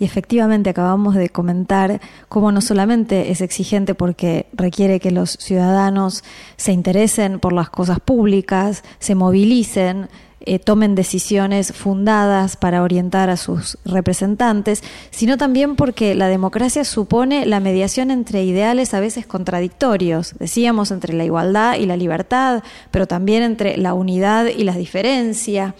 Y 0.00 0.04
efectivamente 0.04 0.70
acabamos 0.70 1.14
de 1.14 1.28
comentar 1.28 2.00
cómo 2.28 2.50
no 2.50 2.60
solamente 2.60 3.30
es 3.30 3.42
exigente 3.42 3.94
porque 3.94 4.46
requiere 4.54 4.98
que 4.98 5.12
los 5.12 5.32
ciudadanos 5.32 6.24
se 6.56 6.72
interesen 6.72 7.38
por 7.38 7.52
las 7.52 7.70
cosas 7.70 8.00
públicas, 8.00 8.82
se 8.98 9.14
movilicen, 9.14 10.08
eh, 10.46 10.58
tomen 10.60 10.94
decisiones 10.94 11.72
fundadas 11.72 12.56
para 12.56 12.82
orientar 12.82 13.30
a 13.30 13.36
sus 13.36 13.78
representantes, 13.84 14.82
sino 15.10 15.36
también 15.36 15.76
porque 15.76 16.14
la 16.14 16.28
democracia 16.28 16.84
supone 16.84 17.46
la 17.46 17.58
mediación 17.58 18.10
entre 18.12 18.44
ideales 18.44 18.94
a 18.94 19.00
veces 19.00 19.26
contradictorios, 19.26 20.34
decíamos 20.38 20.92
entre 20.92 21.14
la 21.14 21.24
igualdad 21.24 21.76
y 21.76 21.86
la 21.86 21.96
libertad, 21.96 22.62
pero 22.92 23.06
también 23.06 23.42
entre 23.42 23.76
la 23.76 23.92
unidad 23.92 24.46
y 24.46 24.62
la 24.62 24.76
diferencia. 24.76 25.74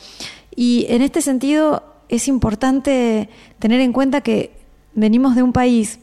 Y 0.55 0.87
en 0.89 1.03
este 1.03 1.23
sentido 1.23 1.85
es 2.09 2.29
importante 2.29 3.29
tener 3.59 3.81
en 3.81 3.93
cuenta 3.93 4.21
que 4.21 4.51
venimos 4.95 5.37
de 5.37 5.43
un 5.43 5.53
país 5.53 6.01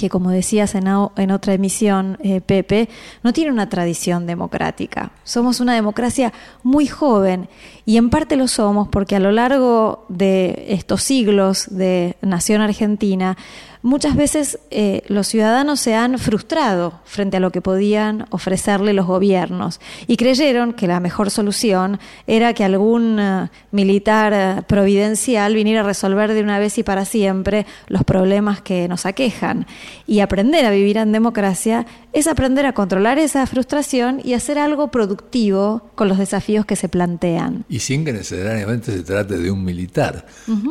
que 0.00 0.08
como 0.08 0.30
decías 0.30 0.74
en, 0.74 0.86
en 0.86 1.30
otra 1.30 1.52
emisión, 1.52 2.16
eh, 2.22 2.40
Pepe, 2.40 2.88
no 3.22 3.34
tiene 3.34 3.52
una 3.52 3.68
tradición 3.68 4.26
democrática. 4.26 5.12
Somos 5.24 5.60
una 5.60 5.74
democracia 5.74 6.32
muy 6.62 6.86
joven 6.86 7.50
y 7.84 7.98
en 7.98 8.08
parte 8.08 8.36
lo 8.36 8.48
somos 8.48 8.88
porque 8.88 9.16
a 9.16 9.20
lo 9.20 9.30
largo 9.30 10.06
de 10.08 10.64
estos 10.68 11.02
siglos 11.02 11.66
de 11.68 12.16
nación 12.22 12.62
argentina 12.62 13.36
muchas 13.82 14.16
veces 14.16 14.58
eh, 14.70 15.02
los 15.08 15.28
ciudadanos 15.28 15.80
se 15.80 15.94
han 15.94 16.18
frustrado 16.18 17.00
frente 17.04 17.38
a 17.38 17.40
lo 17.40 17.50
que 17.50 17.62
podían 17.62 18.26
ofrecerle 18.30 18.92
los 18.92 19.06
gobiernos 19.06 19.80
y 20.06 20.16
creyeron 20.16 20.72
que 20.72 20.86
la 20.86 21.00
mejor 21.00 21.30
solución 21.30 21.98
era 22.26 22.52
que 22.54 22.64
algún 22.64 23.18
eh, 23.18 23.48
militar 23.70 24.32
eh, 24.34 24.62
providencial 24.66 25.54
viniera 25.54 25.80
a 25.80 25.84
resolver 25.84 26.32
de 26.32 26.42
una 26.42 26.58
vez 26.58 26.78
y 26.78 26.82
para 26.82 27.04
siempre 27.04 27.66
los 27.88 28.04
problemas 28.04 28.60
que 28.60 28.88
nos 28.88 29.06
aquejan. 29.06 29.66
Y 30.06 30.20
aprender 30.20 30.64
a 30.66 30.70
vivir 30.70 30.98
en 30.98 31.12
democracia 31.12 31.86
es 32.12 32.26
aprender 32.26 32.66
a 32.66 32.72
controlar 32.72 33.18
esa 33.18 33.46
frustración 33.46 34.20
y 34.22 34.34
hacer 34.34 34.58
algo 34.58 34.90
productivo 34.90 35.90
con 35.94 36.08
los 36.08 36.18
desafíos 36.18 36.66
que 36.66 36.76
se 36.76 36.88
plantean. 36.88 37.64
Y 37.68 37.78
sin 37.78 38.04
que 38.04 38.12
necesariamente 38.12 38.92
se 38.92 39.02
trate 39.02 39.38
de 39.38 39.50
un 39.50 39.64
militar. 39.64 40.26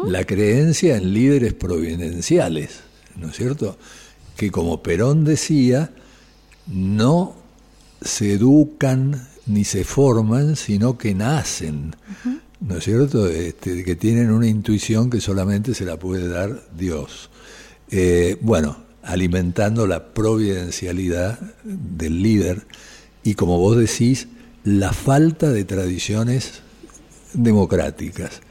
La 0.06 0.26
creencia 0.26 0.98
en 0.98 1.14
líderes 1.14 1.54
providenciales 1.54 2.90
¿no 3.20 3.30
es 3.30 3.36
cierto? 3.36 3.78
Que 4.36 4.52
como 4.52 4.82
Perón 4.82 5.24
decía, 5.24 5.92
no 6.68 7.36
se 8.02 8.34
educan 8.34 9.28
ni 9.46 9.64
se 9.64 9.84
forman, 9.84 10.56
sino 10.56 10.98
que 10.98 11.14
nacen, 11.16 11.96
¿no 12.62 12.78
es 12.78 12.84
cierto? 12.84 13.28
Este, 13.28 13.84
que 13.84 13.96
tienen 13.96 14.32
una 14.32 14.48
intuición 14.48 15.10
que 15.10 15.22
solamente 15.22 15.74
se 15.74 15.86
la 15.86 15.98
puede 15.98 16.28
dar 16.28 16.62
Dios. 16.78 17.30
Eh, 17.90 18.38
bueno, 18.42 18.78
alimentando 19.04 19.88
la 19.88 20.14
providencialidad 20.14 21.40
del 21.64 22.22
líder 22.22 22.68
y 23.24 23.34
como 23.34 23.58
vos 23.58 23.78
decís, 23.78 24.28
la 24.64 24.94
falta 24.94 25.52
de 25.52 25.66
tradiciones 25.66 26.62
democráticas. 27.34 28.42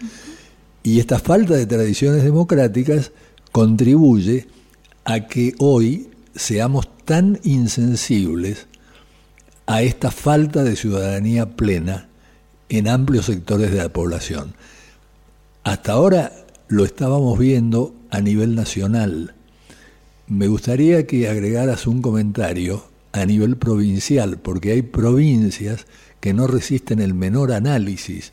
Y 0.83 1.01
esta 1.01 1.19
falta 1.19 1.55
de 1.55 1.67
tradiciones 1.67 2.25
democráticas 2.25 3.13
contribuye 3.53 4.47
a 5.09 5.27
que 5.27 5.55
hoy 5.59 6.11
seamos 6.35 6.87
tan 7.07 7.41
insensibles 7.43 8.67
a 9.65 9.81
esta 9.81 10.11
falta 10.11 10.63
de 10.65 10.77
ciudadanía 10.77 11.57
plena 11.57 12.11
en 12.69 12.89
amplios 12.89 13.25
sectores 13.25 13.71
de 13.71 13.79
la 13.79 13.89
población. 13.89 14.53
Hasta 15.65 15.93
ahora 15.93 16.33
lo 16.69 16.85
estábamos 16.85 17.39
viendo 17.39 17.95
a 18.11 18.21
nivel 18.21 18.55
nacional. 18.55 19.35
Me 20.27 20.47
gustaría 20.47 21.07
que 21.07 21.31
agregaras 21.31 21.87
un 21.87 22.03
comentario 22.03 22.85
a 23.13 23.25
nivel 23.25 23.57
provincial, 23.57 24.37
porque 24.37 24.73
hay 24.73 24.83
provincias 24.83 25.87
que 26.21 26.35
no 26.35 26.47
resisten 26.47 27.01
el 27.01 27.15
menor 27.15 27.53
análisis 27.53 28.33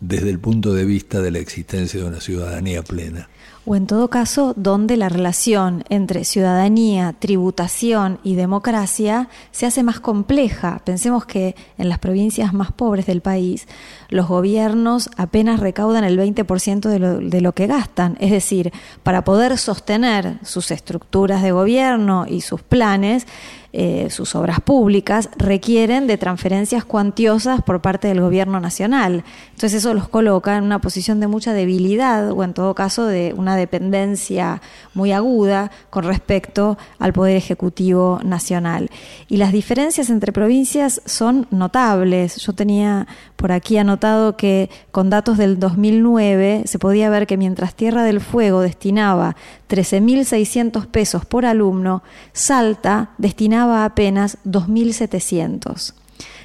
desde 0.00 0.28
el 0.28 0.38
punto 0.38 0.74
de 0.74 0.84
vista 0.84 1.22
de 1.22 1.30
la 1.30 1.38
existencia 1.38 1.98
de 1.98 2.06
una 2.06 2.20
ciudadanía 2.20 2.82
plena 2.82 3.30
o 3.66 3.76
en 3.76 3.86
todo 3.86 4.08
caso 4.08 4.54
donde 4.56 4.96
la 4.96 5.08
relación 5.08 5.84
entre 5.90 6.24
ciudadanía, 6.24 7.14
tributación 7.18 8.18
y 8.22 8.34
democracia 8.34 9.28
se 9.50 9.66
hace 9.66 9.82
más 9.82 10.00
compleja. 10.00 10.80
Pensemos 10.84 11.26
que 11.26 11.54
en 11.76 11.88
las 11.88 11.98
provincias 11.98 12.52
más 12.54 12.72
pobres 12.72 13.06
del 13.06 13.20
país 13.20 13.68
los 14.08 14.28
gobiernos 14.28 15.10
apenas 15.16 15.60
recaudan 15.60 16.04
el 16.04 16.18
20% 16.18 16.88
de 16.88 16.98
lo, 16.98 17.18
de 17.18 17.40
lo 17.40 17.52
que 17.52 17.66
gastan, 17.66 18.16
es 18.20 18.30
decir, 18.30 18.72
para 19.02 19.24
poder 19.24 19.58
sostener 19.58 20.38
sus 20.42 20.70
estructuras 20.70 21.42
de 21.42 21.52
gobierno 21.52 22.24
y 22.28 22.40
sus 22.40 22.62
planes, 22.62 23.26
eh, 23.72 24.08
sus 24.10 24.34
obras 24.34 24.60
públicas 24.60 25.28
requieren 25.36 26.08
de 26.08 26.18
transferencias 26.18 26.84
cuantiosas 26.84 27.62
por 27.62 27.80
parte 27.80 28.08
del 28.08 28.20
gobierno 28.20 28.58
nacional. 28.58 29.22
Entonces 29.50 29.74
eso 29.74 29.94
los 29.94 30.08
coloca 30.08 30.56
en 30.56 30.64
una 30.64 30.80
posición 30.80 31.20
de 31.20 31.28
mucha 31.28 31.52
debilidad 31.52 32.32
o 32.32 32.42
en 32.42 32.52
todo 32.52 32.74
caso 32.74 33.06
de 33.06 33.32
una 33.36 33.54
dependencia 33.54 34.60
muy 34.92 35.12
aguda 35.12 35.70
con 35.88 36.02
respecto 36.02 36.78
al 36.98 37.12
Poder 37.12 37.36
Ejecutivo 37.36 38.20
Nacional. 38.24 38.90
Y 39.28 39.36
las 39.36 39.52
diferencias 39.52 40.10
entre 40.10 40.32
provincias 40.32 41.00
son 41.04 41.46
notables. 41.50 42.36
Yo 42.36 42.52
tenía 42.52 43.06
por 43.36 43.52
aquí 43.52 43.78
anotado 43.78 44.36
que 44.36 44.68
con 44.90 45.10
datos 45.10 45.38
del 45.38 45.60
2009 45.60 46.64
se 46.66 46.78
podía 46.78 47.08
ver 47.08 47.26
que 47.26 47.36
mientras 47.36 47.74
Tierra 47.74 48.02
del 48.02 48.20
Fuego 48.20 48.62
destinaba 48.62 49.36
13.600 49.70 50.86
pesos 50.86 51.24
por 51.24 51.46
alumno, 51.46 52.02
Salta 52.32 53.10
destinaba 53.18 53.84
apenas 53.84 54.38
2.700. 54.44 55.94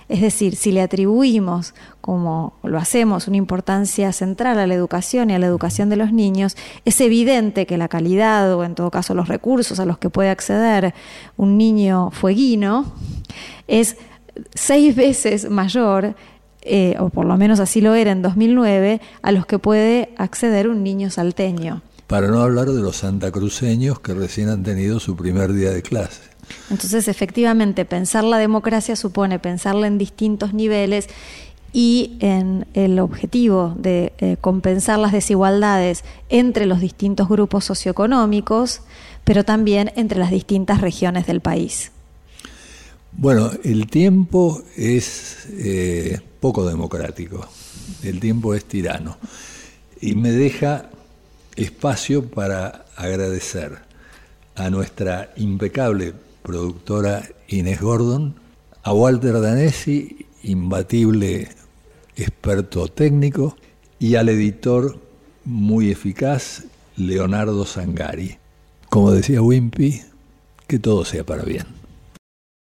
Es 0.07 0.21
decir, 0.21 0.55
si 0.55 0.71
le 0.71 0.81
atribuimos, 0.83 1.73
como 1.99 2.53
lo 2.61 2.77
hacemos, 2.77 3.27
una 3.27 3.37
importancia 3.37 4.13
central 4.13 4.59
a 4.59 4.67
la 4.67 4.75
educación 4.75 5.31
y 5.31 5.33
a 5.33 5.39
la 5.39 5.47
educación 5.47 5.89
de 5.89 5.95
los 5.95 6.13
niños, 6.13 6.55
es 6.85 7.01
evidente 7.01 7.65
que 7.65 7.79
la 7.79 7.87
calidad 7.87 8.53
o 8.53 8.63
en 8.63 8.75
todo 8.75 8.91
caso 8.91 9.15
los 9.15 9.27
recursos 9.27 9.79
a 9.79 9.85
los 9.85 9.97
que 9.97 10.11
puede 10.11 10.29
acceder 10.29 10.93
un 11.37 11.57
niño 11.57 12.11
fueguino 12.11 12.93
es 13.67 13.97
seis 14.53 14.95
veces 14.95 15.49
mayor 15.49 16.15
eh, 16.61 16.95
o 16.99 17.09
por 17.09 17.25
lo 17.25 17.37
menos 17.37 17.59
así 17.59 17.81
lo 17.81 17.95
era 17.95 18.11
en 18.11 18.21
2009, 18.21 18.99
a 19.21 19.31
los 19.31 19.45
que 19.45 19.59
puede 19.59 20.09
acceder 20.17 20.67
un 20.67 20.83
niño 20.83 21.09
salteño. 21.09 21.81
Para 22.07 22.27
no 22.27 22.41
hablar 22.41 22.67
de 22.67 22.81
los 22.81 22.97
santacruceños 22.97 23.99
que 23.99 24.13
recién 24.13 24.49
han 24.49 24.63
tenido 24.63 24.99
su 24.99 25.15
primer 25.15 25.53
día 25.53 25.71
de 25.71 25.81
clase. 25.81 26.21
Entonces, 26.69 27.07
efectivamente, 27.07 27.85
pensar 27.85 28.23
la 28.23 28.37
democracia 28.37 28.95
supone 28.95 29.39
pensarla 29.39 29.87
en 29.87 29.97
distintos 29.97 30.53
niveles 30.53 31.07
y 31.73 32.15
en 32.21 32.67
el 32.73 32.99
objetivo 32.99 33.75
de 33.77 34.13
eh, 34.19 34.37
compensar 34.39 34.97
las 34.97 35.11
desigualdades 35.11 36.05
entre 36.29 36.65
los 36.65 36.79
distintos 36.79 37.27
grupos 37.27 37.65
socioeconómicos, 37.65 38.81
pero 39.25 39.43
también 39.43 39.91
entre 39.97 40.19
las 40.19 40.31
distintas 40.31 40.79
regiones 40.79 41.27
del 41.27 41.41
país. 41.41 41.91
Bueno, 43.11 43.51
el 43.63 43.87
tiempo 43.87 44.61
es 44.77 45.47
eh, 45.51 46.21
poco 46.39 46.65
democrático, 46.65 47.45
el 48.03 48.19
tiempo 48.19 48.53
es 48.53 48.63
tirano 48.65 49.17
y 49.99 50.15
me 50.15 50.31
deja 50.31 50.89
espacio 51.55 52.25
para 52.29 52.85
agradecer 52.95 53.77
a 54.55 54.69
nuestra 54.69 55.33
impecable 55.35 56.13
productora 56.43 57.23
Inés 57.47 57.81
Gordon, 57.81 58.35
a 58.83 58.93
Walter 58.93 59.41
Danesi, 59.41 60.25
imbatible 60.43 61.49
experto 62.15 62.87
técnico, 62.87 63.57
y 63.99 64.15
al 64.15 64.29
editor 64.29 64.99
muy 65.43 65.91
eficaz, 65.91 66.63
Leonardo 66.97 67.65
Sangari. 67.65 68.37
Como 68.89 69.11
decía 69.11 69.41
Wimpy, 69.41 70.01
que 70.67 70.79
todo 70.79 71.03
sea 71.03 71.25
para 71.25 71.43
bien. 71.43 71.74